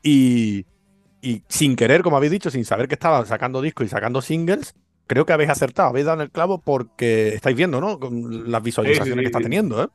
[0.07, 0.65] y,
[1.21, 4.75] y sin querer, como habéis dicho, sin saber que estaban sacando discos y sacando singles,
[5.07, 7.99] creo que habéis acertado, habéis dado en el clavo porque estáis viendo, ¿no?
[7.99, 9.87] Con las visualizaciones sí, que está teniendo, ¿eh?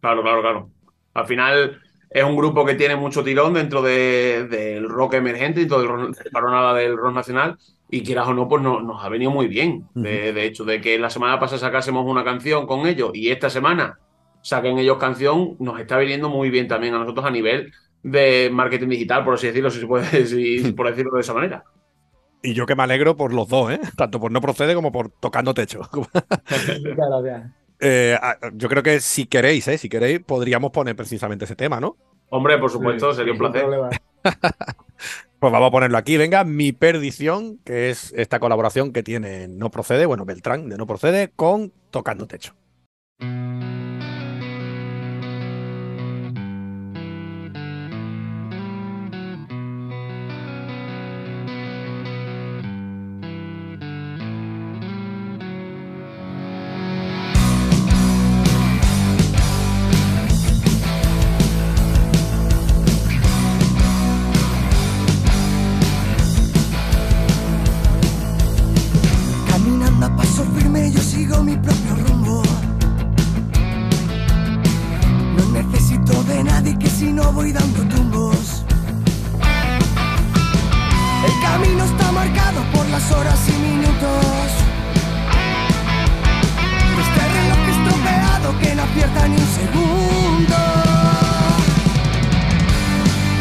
[0.00, 0.72] Claro, claro, claro.
[1.14, 5.66] Al final es un grupo que tiene mucho tirón dentro de- del rock emergente y
[5.68, 7.56] todo el paronada del rock nacional.
[7.88, 9.90] Y quieras o no, pues no- nos ha venido muy bien.
[9.98, 13.50] De, de hecho, de que la semana pasada sacásemos una canción con ellos y esta
[13.50, 14.00] semana
[14.40, 17.72] saquen ellos canción, nos está viniendo muy bien también a nosotros a nivel
[18.06, 21.64] de marketing digital, por así decirlo, si se puede, si- por decirlo de esa manera.
[22.42, 23.80] Y yo que me alegro por los dos, ¿eh?
[23.96, 25.80] Tanto por no procede como por tocando techo.
[27.78, 28.16] Eh,
[28.54, 29.76] yo creo que si queréis, ¿eh?
[29.76, 31.98] Si queréis, podríamos poner precisamente ese tema, ¿no?
[32.30, 33.66] Hombre, por supuesto, sería un placer.
[35.38, 36.16] Pues vamos a ponerlo aquí.
[36.16, 40.86] Venga, mi perdición, que es esta colaboración que tiene No Procede, bueno, Beltrán de No
[40.86, 42.54] Procede, con Tocando Techo.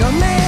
[0.06, 0.45] No me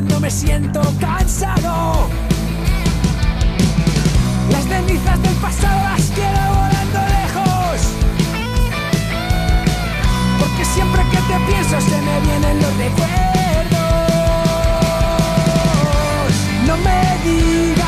[0.00, 2.08] cuando me siento cansado.
[4.50, 7.80] Las cenizas del pasado las quiero volando lejos.
[10.38, 13.10] Porque siempre que te pienso se me vienen los recuerdos.
[16.66, 17.79] No me digas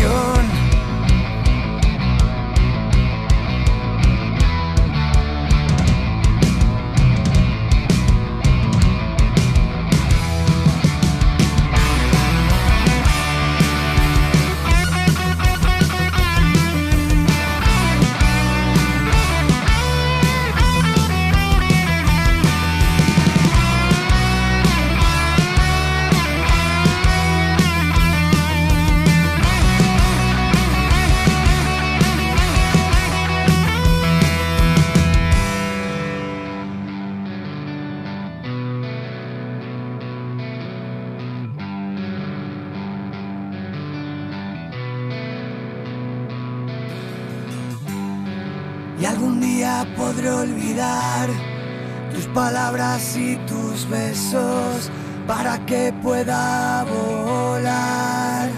[0.00, 0.39] perdición.
[49.20, 51.28] Algún día podré olvidar
[52.10, 54.90] tus palabras y tus besos
[55.26, 58.48] para que pueda volar.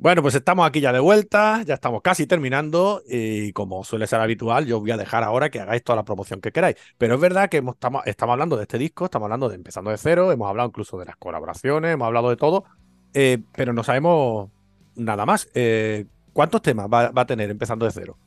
[0.04, 4.20] Bueno, pues estamos aquí ya de vuelta, ya estamos casi terminando y como suele ser
[4.20, 6.76] habitual, yo os voy a dejar ahora que hagáis toda la promoción que queráis.
[6.98, 7.62] Pero es verdad que
[8.04, 11.06] estamos, hablando de este disco, estamos hablando de empezando de cero, hemos hablado incluso de
[11.06, 12.64] las colaboraciones, hemos hablado de todo,
[13.14, 14.50] eh, pero no sabemos
[14.94, 15.48] nada más.
[15.54, 18.18] Eh, ¿cuántos temas va, va a tener empezando de cero?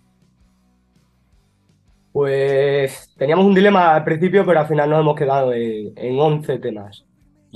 [2.11, 6.57] Pues teníamos un dilema al principio, pero al final nos hemos quedado en, en 11
[6.57, 7.07] temas.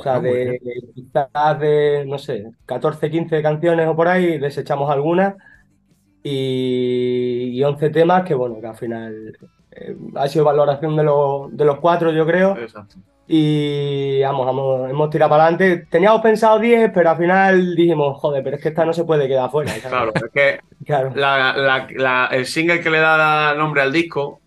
[0.02, 0.60] O sea, Bueno, de
[0.95, 5.36] quizás de, no sé, 14, 15 canciones o por ahí, desechamos algunas
[6.24, 9.38] y, y 11 temas que, bueno, que al final
[9.72, 12.58] eh, ha sido valoración de, los de los cuatro, yo creo.
[12.58, 12.95] Exacto.
[13.28, 15.88] Y vamos, vamos, hemos tirado para adelante.
[15.89, 19.28] Teníamos pensado 10, pero al final dijimos, joder, pero es que esta no se puede
[19.28, 19.70] quedar fuera.
[19.72, 19.88] ¿sabes?
[19.88, 21.12] Claro, es que Claro.
[21.16, 24.39] la- la- la- el single que le da nombre al disco,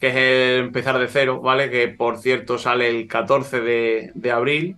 [0.00, 1.70] que es el Empezar de Cero, ¿vale?
[1.70, 4.76] Que por cierto sale el 14 de, de abril,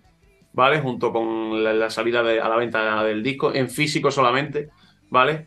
[0.52, 0.80] ¿vale?
[0.80, 4.68] Junto con la, la salida de- a la venta del disco, en físico solamente,
[5.10, 5.46] ¿vale?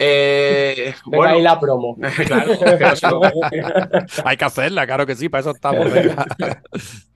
[0.00, 1.96] Eh, Venga ahí la promo.
[2.26, 2.52] claro,
[4.24, 5.88] Hay que hacerla, claro que sí, para eso estamos.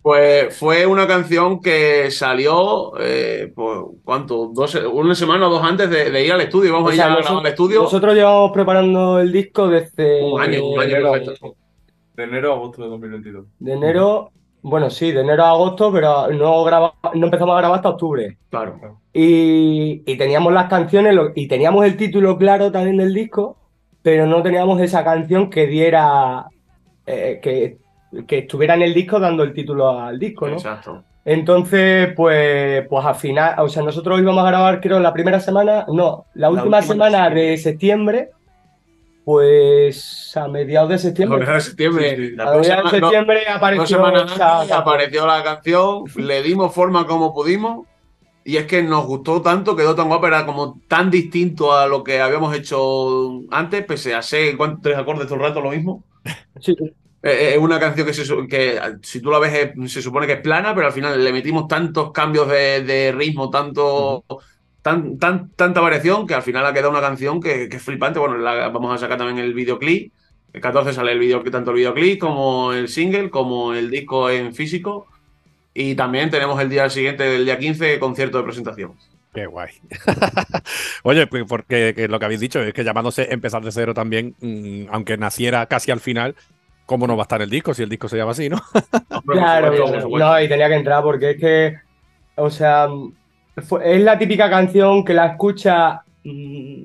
[0.02, 4.50] Pues fue una canción que salió, eh, pues, ¿cuánto?
[4.52, 6.72] Dos, una semana o dos antes de, de ir al estudio.
[6.72, 7.82] Vamos O a ir sea, a grabar nosotros- al estudio.
[7.84, 11.54] Nosotros llevamos preparando el disco desde Un año, un año enero, perfecto.
[12.16, 13.46] De enero a agosto de 2022.
[13.60, 14.32] de enero
[14.62, 18.38] Bueno, sí, de enero a agosto, pero no, graba- no empezamos a grabar hasta octubre.
[18.48, 18.98] Claro.
[19.12, 23.56] Y, y teníamos las canciones y teníamos el título claro también del disco,
[24.02, 26.46] pero no teníamos esa canción que diera,
[27.06, 27.78] eh, que,
[28.26, 30.54] que estuviera en el disco dando el título al disco, ¿no?
[30.54, 31.02] Exacto.
[31.24, 35.86] Entonces, pues, pues al final, o sea, nosotros íbamos a grabar, creo, la primera semana,
[35.88, 38.30] no, la, última, última semana de septiembre,
[39.24, 41.36] pues a mediados de septiembre.
[41.36, 42.30] A mediados de septiembre.
[42.36, 43.84] La A mediados de no- septiembre apareció
[44.24, 47.86] esa antes apareció la canción, le dimos forma como pudimos
[48.44, 52.02] y es que nos gustó tanto, quedó tan guapa, era como tan distinto a lo
[52.02, 56.02] que habíamos hecho antes, pese a ser ¿cuántos tres acordes todo el rato lo mismo.
[56.60, 56.74] Sí.
[57.24, 60.26] Eh, Es una canción que, se su- que si tú la ves es- se supone
[60.26, 64.24] que es plana, pero al final le metimos tantos cambios de, de ritmo, tanto,
[64.82, 68.18] tan, tan, tanta variación, que al final ha quedado una canción que, que es flipante.
[68.18, 70.12] Bueno, la- vamos a sacar también el videoclip.
[70.52, 74.54] El 14 sale el video, tanto el videoclip como el single, como el disco en
[74.54, 75.06] físico.
[75.74, 78.92] Y también tenemos el día siguiente, el día 15, concierto de presentación.
[79.32, 79.70] Qué guay.
[81.04, 84.34] Oye, pues porque que lo que habéis dicho es que llamándose Empezar de Cero también,
[84.40, 86.34] mm, aunque naciera casi al final,
[86.84, 88.60] ¿cómo no va a estar el disco si el disco se llama así, no?
[89.26, 89.72] Claro,
[90.18, 91.76] no, y tenía que entrar porque es que,
[92.34, 92.88] o sea,
[93.56, 96.82] fue- es la típica canción que la escucha, mm,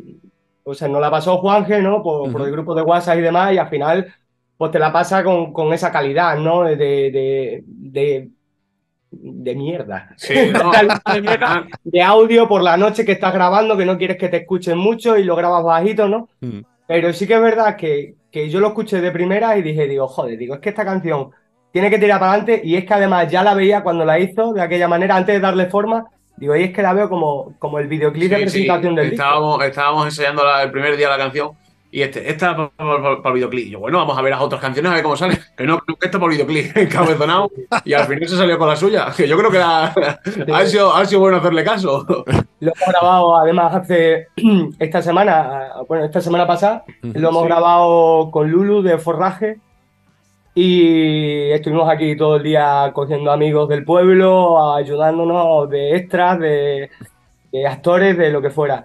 [0.64, 2.04] o sea, nos la pasó Juanje, ¿no?
[2.04, 4.14] Por, por el grupo de WhatsApp y demás, y al final,
[4.58, 6.64] pues te la pasa con, con esa calidad, ¿no?
[6.64, 8.30] De, de, de,
[9.12, 10.14] de mierda.
[10.18, 10.72] Sí, no,
[11.14, 14.38] de, mierda, de audio por la noche que estás grabando, que no quieres que te
[14.38, 16.28] escuchen mucho y lo grabas bajito, ¿no?
[16.42, 16.60] Mm.
[16.88, 20.08] Pero sí que es verdad que, que yo lo escuché de primera y dije, digo,
[20.08, 21.32] joder, digo, es que esta canción
[21.72, 24.54] tiene que tirar para adelante y es que además ya la veía cuando la hizo
[24.54, 26.06] de aquella manera, antes de darle forma,
[26.38, 29.10] digo, y es que la veo como, como el videoclip de Sí, sí, presentación del
[29.12, 29.24] disco.
[29.24, 31.52] estábamos, estábamos ensayando la- el primer día la canción
[31.90, 33.70] y este, esta para, para- para el videoclip.
[33.72, 35.40] Yo, bueno, vamos a ver las otras canciones a ver cómo salen.
[35.58, 37.50] Que no, que esta para el videoclip, encabezonado.
[37.86, 39.08] Y al final se salió con la suya.
[39.16, 39.94] Que yo creo que ha,
[40.66, 42.06] sido, ha sido bueno hacerle caso.
[42.60, 44.28] Lo hemos grabado además hace
[44.80, 47.48] esta semana, bueno, esta semana pasada, lo hemos Sí.
[47.48, 49.60] grabado con Lulu de Forraje
[50.60, 56.90] y estuvimos aquí todo el día cogiendo amigos del pueblo, ayudándonos de extras, de,
[57.52, 58.84] de actores, de lo que fuera.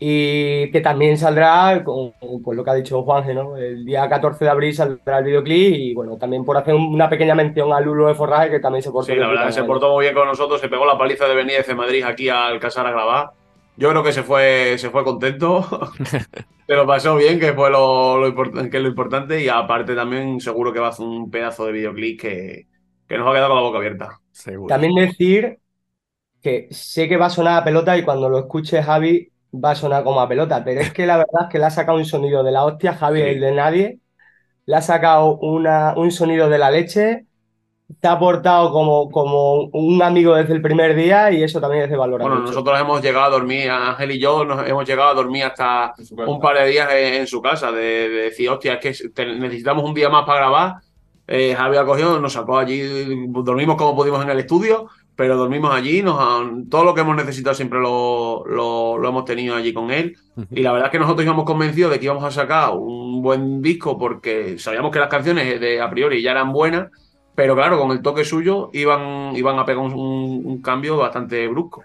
[0.00, 2.12] Y que también saldrá, con,
[2.42, 3.56] pues lo que ha dicho Juanje, ¿no?
[3.56, 7.36] El día 14 de abril saldrá el videoclip y bueno, también por hacer una pequeña
[7.36, 9.62] mención a Lulu de Forraje que también se portó Sí, la de verdad que se
[9.62, 12.58] portó muy bien con nosotros, se pegó la paliza de venir desde Madrid aquí al
[12.58, 13.30] Casar a grabar.
[13.76, 15.66] Yo creo que se fue, se fue contento,
[16.68, 19.94] se lo pasó bien, que fue lo, lo import- que es lo importante, y aparte
[19.94, 22.68] también seguro que va a hacer un pedazo de videoclip que,
[23.08, 24.20] que nos va a quedar con la boca abierta.
[24.66, 25.58] También decir
[26.42, 29.74] que sé que va a sonar a pelota y cuando lo escuche Javi va a
[29.76, 32.04] sonar como a pelota, pero es que la verdad es que le ha sacado un
[32.06, 34.00] sonido de la hostia, Javi, el de nadie,
[34.66, 37.26] le ha sacado una, un sonido de la leche,
[38.00, 41.90] te ha aportado como, como un amigo desde el primer día y eso también es
[41.90, 42.52] de valorar Bueno, mucho.
[42.52, 45.94] nosotros hemos llegado a dormir, Ángel y yo nos hemos llegado a dormir hasta
[46.26, 49.34] un par de días en, en su casa, de, de decir, hostia, es que te-
[49.36, 50.74] necesitamos un día más para grabar.
[51.26, 52.82] Eh, Javi ha cogido, nos sacó allí,
[53.28, 57.14] dormimos como pudimos en el estudio, pero dormimos allí, nos han- todo lo que hemos
[57.16, 60.16] necesitado siempre lo, lo- lo hemos tenido allí con él.
[60.50, 63.62] Y la verdad es que nosotros íbamos convencidos de que íbamos a sacar un buen
[63.62, 66.88] disco porque sabíamos que las canciones de a priori ya eran buenas,
[67.34, 71.84] pero claro, con el toque suyo iban, iban a pegar un, cambio bastante brusco.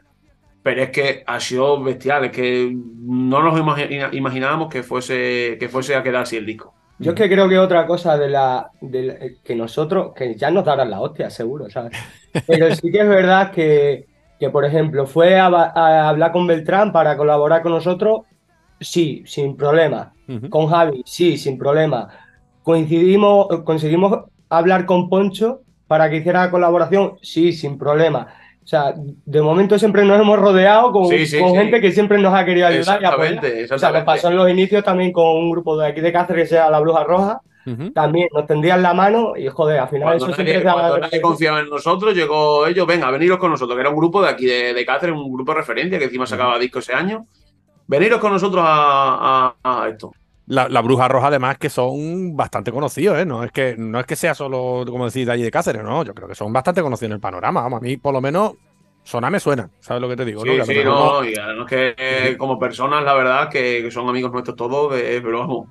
[0.61, 5.69] Pero es que ha sido bestial, es que no nos imagi- imaginábamos que fuese, que
[5.69, 6.73] fuese a quedar así el disco.
[6.99, 10.51] Yo es que creo que otra cosa de la, de la- que nosotros, que ya
[10.51, 11.97] nos darán la hostia, seguro, ¿sabes?
[12.45, 14.07] Pero sí que es verdad que,
[14.39, 18.21] que, por ejemplo, fue a, hablar con Beltrán para colaborar con nosotros,
[18.79, 20.13] sí, sin problema.
[20.49, 22.09] Con Javi, sí, sin problema.
[22.63, 28.27] Coincidimos, conseguimos hablar con Poncho para que hiciera la colaboración, sí, sin problema.
[28.63, 31.55] O sea, de momento siempre nos hemos rodeado con, Sí, sí, con sí.
[31.57, 33.33] gente que siempre nos ha querido ayudar y apoyar.
[33.33, 34.05] Exactamente, O sea, nos exactamente.
[34.05, 36.71] pasó en los inicios también con un grupo de aquí de Cáceres que se llama
[36.71, 37.41] La Bruja Roja.
[37.93, 40.93] También nos tendían la mano y joder, al final Cuando eso nadie, siempre se cuando
[40.95, 44.21] ha- nadie confiaba en nosotros, llegó ellos, venga, veniros con nosotros, que era un grupo
[44.21, 47.25] de aquí de, de Cáceres, un grupo de referencia que encima sacaba disco ese año.
[47.85, 50.11] Veniros con nosotros a, a- a esto.
[50.47, 53.25] La, la Bruja Roja, además, que son bastante conocidos, ¿eh?
[53.25, 56.03] No es que, no es que sea solo, como decís, de allí de Cáceres, no.
[56.03, 57.61] Yo creo que son bastante conocidos en el panorama.
[57.63, 58.53] Vamos, a mí, por lo menos,
[59.03, 59.69] sonar me suena.
[59.79, 60.43] ¿Sabes lo que te digo?
[60.43, 60.63] Sí, no?
[60.65, 64.55] Sí, no, y además que eh, como personas, la verdad, que, que son amigos nuestros
[64.55, 65.69] todos, de- pero vamos.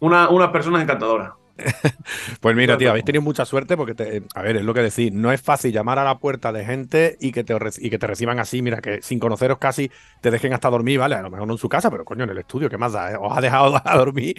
[0.00, 1.32] Una, unas personas encantadoras.
[2.40, 5.12] Pues mira, tío, habéis tenido mucha suerte porque, te- a ver, es lo que decís,
[5.12, 8.06] no es fácil llamar a la puerta de gente y que te, y que te
[8.06, 9.90] reciban así, mira, que sin conoceros casi
[10.20, 11.14] te dejen hasta dormir, ¿vale?
[11.16, 13.12] A lo mejor no en su casa, pero coño, en el estudio, ¿qué más da?
[13.12, 13.16] eh?
[13.20, 14.34] Os ha dejado a dormir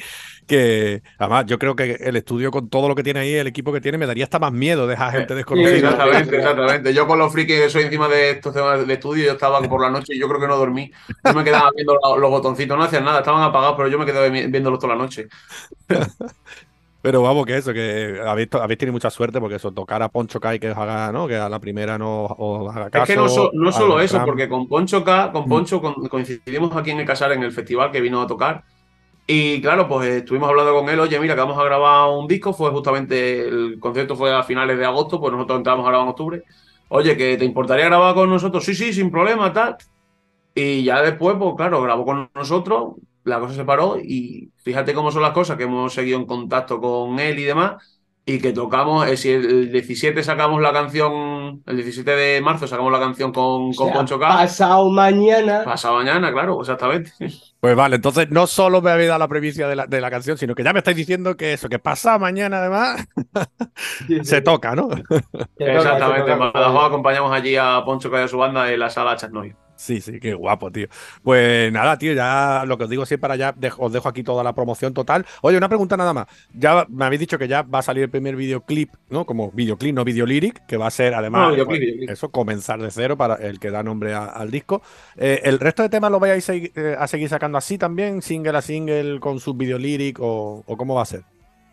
[0.47, 3.71] que, además, yo creo que el estudio con todo lo que tiene ahí, el equipo
[3.71, 5.95] que tiene, me daría hasta más miedo dejar gente desconocida.
[5.95, 6.93] Exactamente, exactamente.
[6.95, 9.81] Yo con los frikis que soy encima de estos temas de estudio, yo estaba por
[9.81, 10.91] la noche y yo creo que no dormí.
[11.23, 14.29] Yo me quedaba viendo los, botoncitos, no hacían nada, estaban apagados, pero yo me quedé
[14.31, 15.27] vi- viéndolos toda la noche.
[17.03, 20.39] Pero vamos, que eso, que habéis, habéis tenido mucha suerte porque eso, tocar a Poncho
[20.39, 21.27] Kai que os haga, ¿no?
[21.27, 23.03] Que a la primera no os haga caso.
[23.03, 25.31] Es que no, so- no al solo eso, porque con Poncho K, Mm.
[25.33, 28.63] con Poncho con- coincidimos aquí en el Casar en el festival que vino a tocar.
[29.27, 32.53] Y claro, pues estuvimos hablando con él, oye, mira, que vamos a grabar un disco,
[32.53, 36.11] fue justamente, el concierto fue a finales de agosto, pues nosotros entramos a grabar en
[36.11, 36.43] octubre.
[36.87, 39.75] Oye, que te importaría grabar con nosotros, sí, sí, sin problema, tal.
[40.55, 42.93] Y ya después, pues claro, grabó con nosotros,
[43.23, 46.79] la cosa se paró y fíjate cómo son las cosas, que hemos seguido en contacto
[46.81, 51.75] con él y demás, y que tocamos, eh, si el 17 sacamos la canción, el
[51.75, 55.63] 17 de marzo sacamos la canción con, con sea, Poncho K, Pasado mañana.
[55.65, 57.11] pasado mañana, claro, exactamente.
[57.63, 60.37] Pues vale, entonces no solo me habéis dado la primicia de la, de la canción,
[60.37, 63.07] sino que ya me estáis diciendo que eso, que pasa mañana además,
[64.23, 64.89] se toca, ¿no?
[65.57, 69.15] Exactamente, en Badajoz acompañamos allí a Poncho K y a su banda en la sala
[69.15, 69.55] Chasnoy.
[69.75, 70.87] Sí, sí, qué guapo, tío.
[71.23, 74.23] Pues nada, tío, ya lo que os digo siempre para allá, dejo- os dejo aquí
[74.23, 75.25] toda la promoción total.
[75.41, 76.27] Oye, una pregunta nada más.
[76.53, 79.25] Ya me habéis dicho que ya va a salir el primer videoclip, ¿no?
[79.25, 82.09] Como videoclip, no videolyric, que va a ser además No, videoclip, pues, videoclip.
[82.11, 84.83] eso, comenzar de cero para el que da nombre a- al disco.
[85.17, 88.57] Eh, ¿El resto de temas lo vais a, eh, a seguir sacando así también, single
[88.57, 91.23] a single, con sus videolyric o, o cómo va a ser?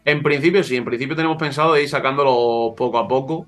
[0.04, 3.46] En principio sí, en principio tenemos pensado de ir sacándolo poco a poco.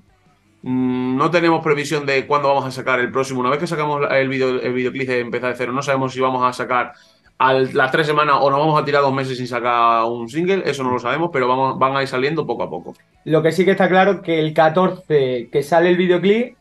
[0.63, 3.41] Mm, No tenemos previsión de cuándo vamos a sacar el próximo.
[3.41, 6.19] Una vez que sacamos el, video, el videoclip de empezar de cero, no sabemos si
[6.19, 6.93] vamos a sacar
[7.39, 10.63] las tres semanas o nos vamos a tirar dos meses sin sacar un single.
[10.65, 12.93] Eso no lo sabemos, pero vamos, van a ir saliendo poco a poco.
[13.25, 16.55] Lo que sí que está claro que el 14 que sale el videoclip,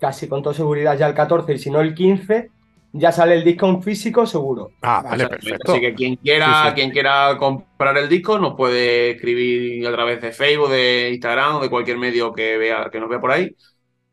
[0.00, 2.50] casi con toda seguridad ya el 14 y si no el 15,
[2.98, 4.70] ya sale el disco en físico seguro.
[4.82, 5.56] Ah, Exactamente.
[5.66, 6.74] Así que quien quiera, Sí, sí.
[6.74, 11.60] quien quiera comprar el disco nos puede escribir a través de Facebook, de Instagram o
[11.60, 13.54] de cualquier medio que vea, que nos vea por ahí.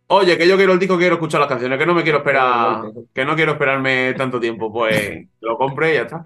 [0.07, 2.83] Oye, que yo quiero el disco, quiero escuchar las canciones, que no me quiero esperar,
[3.13, 4.71] que no quiero esperarme tanto tiempo.
[4.71, 6.23] Pues lo compre y ya está.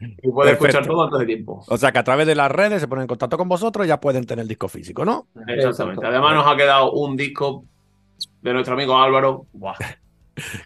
[0.00, 0.92] Y puede escuchar Perfecto.
[0.94, 1.62] todo antes de tiempo.
[1.68, 3.88] O sea que a través de las redes se ponen en contacto con vosotros y
[3.88, 5.26] ya pueden tener el disco físico, ¿no?
[5.46, 6.04] Exactamente.
[6.06, 7.64] Además nos ha quedado un disco
[8.42, 9.46] de nuestro amigo Álvaro.
[9.52, 9.76] Buah,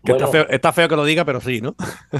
[0.05, 1.75] Que está, feo, está feo que lo diga, pero sí, ¿no?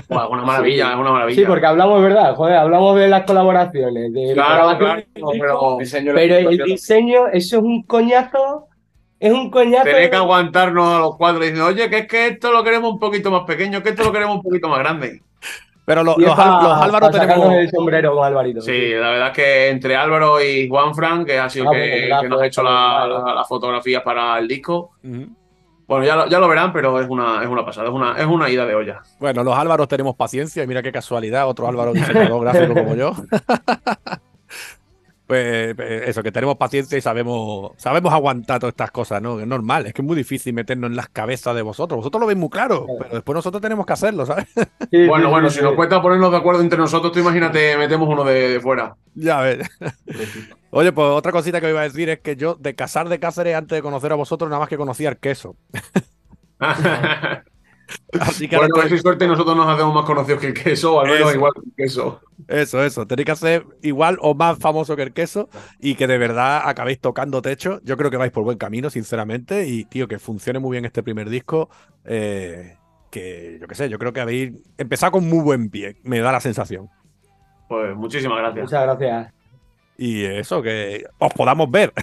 [0.09, 1.41] buah, una maravilla, es una maravilla.
[1.41, 2.35] Sí, porque hablamos, ¿verdad?
[2.35, 5.03] Joder, hablamos de las colaboraciones, de Claro, claro,
[5.41, 8.67] pero- el diseño, eso es un coñazo,
[9.21, 9.85] es un coñazo.
[9.85, 12.99] Tener que aguantarnos a los cuatro diciendo, oye, que es que esto lo queremos un
[12.99, 15.23] poquito más pequeño, que esto lo queremos un poquito más grande.
[15.85, 17.53] Pero los, pa- Al- los Álvaro tenemos.
[17.55, 18.61] el sombrero con Alvarito.
[18.61, 22.29] Sí, la verdad es que entre Álvaro y Juan Fran, que ha sido Ah, que,
[22.29, 23.27] nos ha hecho la- claro.
[23.27, 24.93] la- las fotografías para el disco.
[25.93, 28.25] Bueno, ya lo, ya lo verán, pero es una, es una pasada, es una, es
[28.25, 29.03] una ida de olla.
[29.21, 33.15] Bueno, los Álvaros tenemos paciencia y mira qué casualidad, otro Álvaro diseñador gráfico como yo.
[35.25, 39.41] Pues eh, eso, que tenemos paciencia y sabemos, sabemos aguantar todas estas cosas, ¿no?
[39.41, 41.97] Es normal, es que es muy difícil meternos en las cabezas de vosotros.
[41.99, 44.47] Vosotros lo veis muy claro, pero después nosotros tenemos que hacerlo, ¿sabes?
[45.09, 48.51] bueno, bueno, si nos cuesta ponernos de acuerdo entre nosotros, tú imagínate, metemos uno de,
[48.51, 48.95] de fuera.
[49.15, 49.71] Ya ves.
[50.75, 53.55] Oye, pues otra cosita que iba a decir es que yo de casar de Cáceres
[53.55, 55.55] antes de conocer a vosotros nada más que conocía el queso.
[58.19, 60.55] Así que bueno, a ahora ver si suerte nosotros nos hacemos más conocidos que el
[60.55, 61.35] queso, o al menos Eso.
[61.35, 62.23] igual que el queso.
[62.49, 63.07] Eso, eso.
[63.07, 67.01] Tenéis que hacer igual o más famoso que el queso y que de verdad acabéis
[67.01, 67.81] tocando techo.
[67.85, 69.67] Yo creo que vais por buen camino, sinceramente.
[69.69, 71.69] Y, tío, que funcione muy bien este primer disco.
[72.07, 72.79] eh,
[73.11, 75.99] que, yo qué sé, yo creo que habéis empezado con muy buen pie.
[76.03, 76.89] Me da la sensación.
[77.69, 78.65] Pues muchísimas gracias.
[78.65, 79.42] Muchas gracias.
[79.99, 81.93] Y eso, que os podamos ver.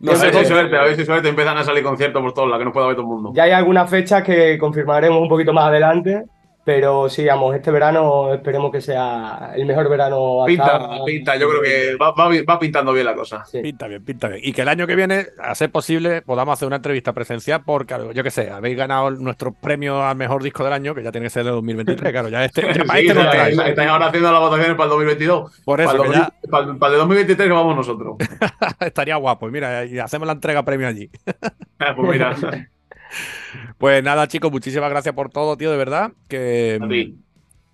[0.00, 2.60] No sé si suerte, a ver si suerte empiezan a salir conciertos por todos lados,
[2.60, 3.32] que nos pueda ver todo el mundo.
[3.34, 6.24] Ya hay algunas fechas que confirmaremos un poquito más adelante,
[6.64, 11.04] pero sí, vamos, este verano esperemos que sea el mejor verano hasta Pinta, ahora.
[11.04, 13.44] pinta, yo creo que va, va, va pintando bien la cosa.
[13.50, 14.40] Pinta bien, pinta bien.
[14.44, 17.94] Y que el año que viene, a ser posible, podamos hacer una entrevista presencial porque,
[18.14, 21.26] yo qué sé, habéis ganado nuestro premio al mejor disco del año, que ya tiene
[21.26, 23.68] que ser de 2023, claro, ya este, ya para Sí, este no estáis, trae.
[23.70, 25.62] estáis ahora haciendo las votaciones para el 2022.
[25.64, 28.16] Por eso, para, el 2000 para el- para el de 2023 que vamos nosotros.
[28.80, 29.48] Estaría guapo.
[29.48, 31.10] Y mira, y hacemos la entrega premio allí.
[31.82, 32.36] Ah, pues mira.
[33.78, 36.12] Pues nada, chicos, muchísimas gracias por todo, tío, de verdad.
[36.28, 36.78] Que,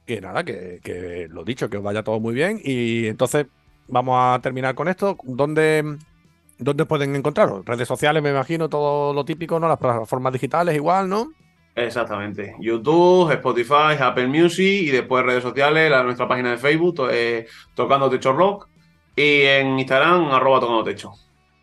[0.06, 2.60] que nada, que, que lo dicho, que os vaya todo muy bien.
[2.62, 3.46] Y entonces
[3.88, 5.16] vamos a terminar con esto.
[5.24, 5.96] ¿Dónde,
[6.58, 7.64] dónde pueden encontraros?
[7.64, 9.68] Redes sociales, me imagino, todo lo típico, ¿no?
[9.68, 11.32] Las plataformas digitales igual, ¿no?
[11.74, 12.54] Exactamente.
[12.58, 17.46] YouTube, Spotify, Apple Music y después redes sociales, la, nuestra página de Facebook, to- eh,
[17.74, 18.68] Tocando Techo Rock.
[19.14, 21.12] Y en Instagram, arroba tocando techo.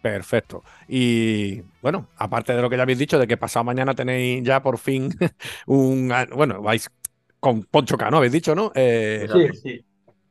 [0.04, 0.66] Perfecto.
[0.86, 4.62] Y bueno, aparte de lo que ya habéis dicho, de que pasado mañana tenéis ya
[4.62, 5.10] por fin
[5.66, 6.12] un.
[6.36, 6.92] Bueno, vais
[7.40, 8.70] con Poncho Cano, habéis dicho, ¿no?
[8.76, 9.26] Eh,
[9.64, 9.82] sí.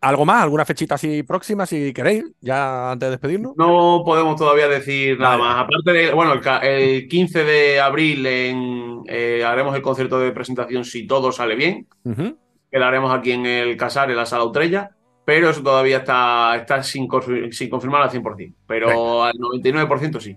[0.02, 0.42] ¿Algo más?
[0.42, 2.24] ¿Alguna fechita así próxima, si queréis?
[2.42, 3.54] Ya antes de despedirnos.
[3.56, 5.42] No podemos todavía decir nada Vale.
[5.42, 5.64] más.
[5.64, 10.84] Aparte de, bueno, el, el 15 de abril en, eh, haremos el concierto de presentación
[10.84, 14.90] si todo sale bien, que lo haremos aquí en el Casar, en la Sala Utrella,
[15.24, 17.08] pero eso todavía está, está sin,
[17.52, 20.36] sin confirmar al 100%, pero al 99% sí.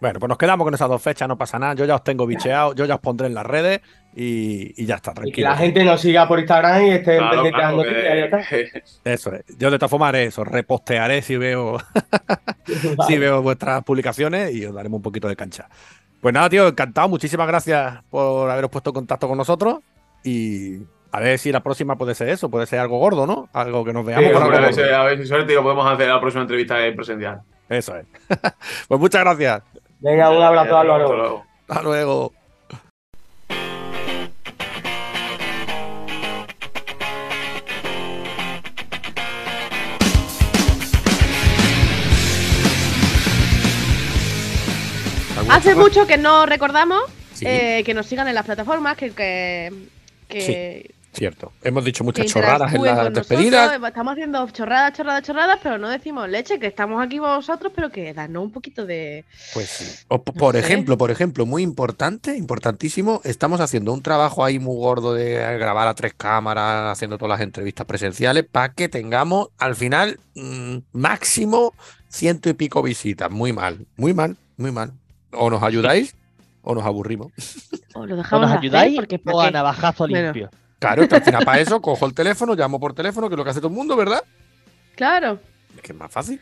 [0.00, 1.74] Bueno, pues nos quedamos con esas dos fechas, no pasa nada.
[1.74, 3.80] Yo ya os tengo bicheado, yo ya os pondré en las redes
[4.14, 5.48] y, y ya está, Y que tranquilo.
[5.48, 9.32] la gente nos siga por Instagram y esté Claro, pendiente de las claro, que- Eso
[9.34, 9.44] es.
[9.58, 11.78] Yo de todas formas haré eso, repostearé si veo,
[13.08, 15.68] si veo vuestras publicaciones y os daremos un poquito de cancha.
[16.20, 17.08] Pues nada, tío, encantado.
[17.08, 19.78] Muchísimas gracias por haberos puesto en contacto con nosotros
[20.22, 20.78] y
[21.10, 23.48] a ver si la próxima puede ser eso, puede ser algo gordo, ¿no?
[23.52, 24.96] Algo que nos veamos Sí, con hombre, algo a, ver, si- gordo.
[24.96, 27.40] a ver si suerte y lo podemos hacer la próxima entrevista en presencial.
[27.68, 28.06] Eso es.
[28.88, 29.62] pues muchas gracias.
[30.00, 31.16] Venga, un abrazo, Hasta Álvaro.
[31.16, 31.44] luego.
[31.68, 32.32] Hasta luego.
[45.50, 47.02] Hace mucho que no recordamos
[47.34, 47.46] Sí.
[47.46, 49.72] eh, que nos sigan en las plataformas, que, que,
[50.28, 51.50] que, Cierto.
[51.64, 53.74] Hemos dicho que muchas chorradas en las despedidas.
[53.82, 58.14] Estamos haciendo chorradas, chorradas, chorradas, pero no decimos leche, que estamos aquí vosotros, pero que
[58.14, 59.24] danos un poquito de.
[59.52, 60.04] Pues sí.
[60.06, 65.12] O, por ejemplo, por ejemplo, muy importante, importantísimo, estamos haciendo un trabajo ahí muy gordo
[65.12, 70.20] de grabar a tres cámaras, haciendo todas las entrevistas presenciales, para que tengamos al final
[70.36, 71.74] mm, máximo
[72.08, 73.28] ciento y pico visitas.
[73.28, 74.92] Muy mal, muy mal, muy mal.
[75.32, 76.14] O nos ayudáis
[76.62, 77.32] o nos aburrimos.
[77.94, 80.48] O lo ¿O dejamos nos de hacer, ayudáis porque o a navajazo Bueno.
[80.78, 83.44] Claro, que al final para eso cojo el teléfono, llamo por teléfono, que es lo
[83.44, 84.22] que hace todo el mundo, ¿verdad?
[84.94, 85.40] Claro,
[85.76, 86.40] Es que es más fácil.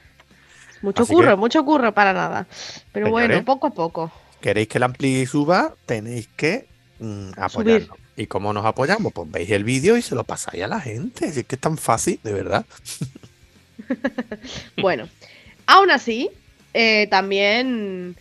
[0.83, 2.47] mucho Así curro, que- mucho curro para nada.
[2.93, 3.29] Pero Señores.
[3.29, 4.13] bueno, poco a poco.
[4.41, 5.75] ¿Queréis que el ampli suba?
[5.87, 6.67] Tenéis que
[7.01, 7.99] mm, apoyarnos.
[8.19, 9.13] ¿Y cómo nos apoyamos?
[9.13, 11.33] Pues veis el vídeo y se lo pasáis a la gente.
[11.33, 12.65] Si es que es tan fácil, de verdad.
[14.81, 15.09] Bueno,
[15.67, 16.31] aún así,
[16.75, 18.17] eh, también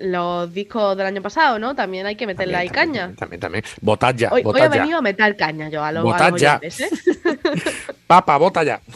[0.00, 1.74] los discos del año pasado, ¿no?
[1.74, 3.12] También hay que meterle ahí caña.
[3.18, 3.64] También, también.
[3.80, 4.80] Votad ya, Hoy, hoy votad he ya.
[4.80, 6.60] venido a meter caña yo a los, a Votad ya.
[6.62, 6.70] ¿eh?
[8.06, 8.80] Papa, vota ya.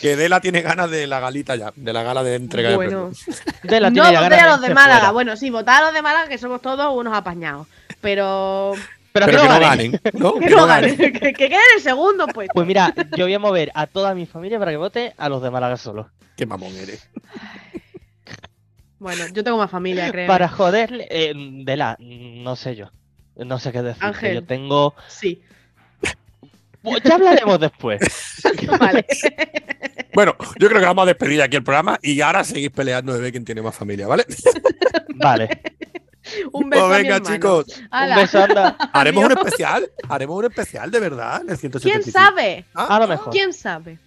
[0.00, 3.10] que Dela tiene ganas de la galita ya, de la gala de entrega de Bueno,
[3.10, 3.42] premios.
[3.62, 4.98] De la no tiene ya voté ganas a los de Málaga.
[4.98, 5.12] fuera.
[5.12, 7.66] Bueno, sí, votar a los de Málaga, que somos todos unos apañados.
[8.00, 8.72] Pero
[9.12, 9.92] Pero, Pero que que no ganen.
[9.92, 10.34] ganen, ¿no?
[10.34, 12.48] que no ganen, que, que queden en segundo, pues.
[12.52, 15.42] Pues mira, yo voy a mover a toda mi familia para que vote a los
[15.42, 16.10] de Málaga solo.
[16.36, 17.08] Qué mamón eres.
[19.06, 20.26] Bueno, yo tengo más familia, creo.
[20.26, 21.06] Para joderle.
[21.10, 22.90] Eh, de la, no sé yo.
[23.36, 24.02] No sé qué decir.
[24.04, 24.34] Ángel.
[24.34, 24.94] Yo tengo.
[25.06, 25.42] Sí,
[26.82, 28.00] Pues ya hablaremos después.
[28.80, 29.06] vale.
[30.12, 33.20] Bueno, yo creo que vamos a despedir aquí el programa y ahora seguís peleando de
[33.20, 34.24] ver quién tiene más familia, ¿vale?
[35.18, 35.48] Vale.
[36.52, 37.66] Un beso Pues a mi venga, chicos.
[37.92, 38.76] Un beso, anda.
[38.92, 39.90] Haremos un especial.
[40.08, 41.70] Haremos un especial de verdad en el ¿Quién
[42.02, 42.10] 175.
[42.10, 42.64] sabe?
[42.74, 43.32] Ah, A lo mejor.
[43.32, 43.98] ¿Quién sabe?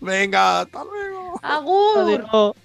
[0.00, 1.38] Venga, hasta luego.
[1.42, 1.98] Agur.
[1.98, 2.56] Adiós.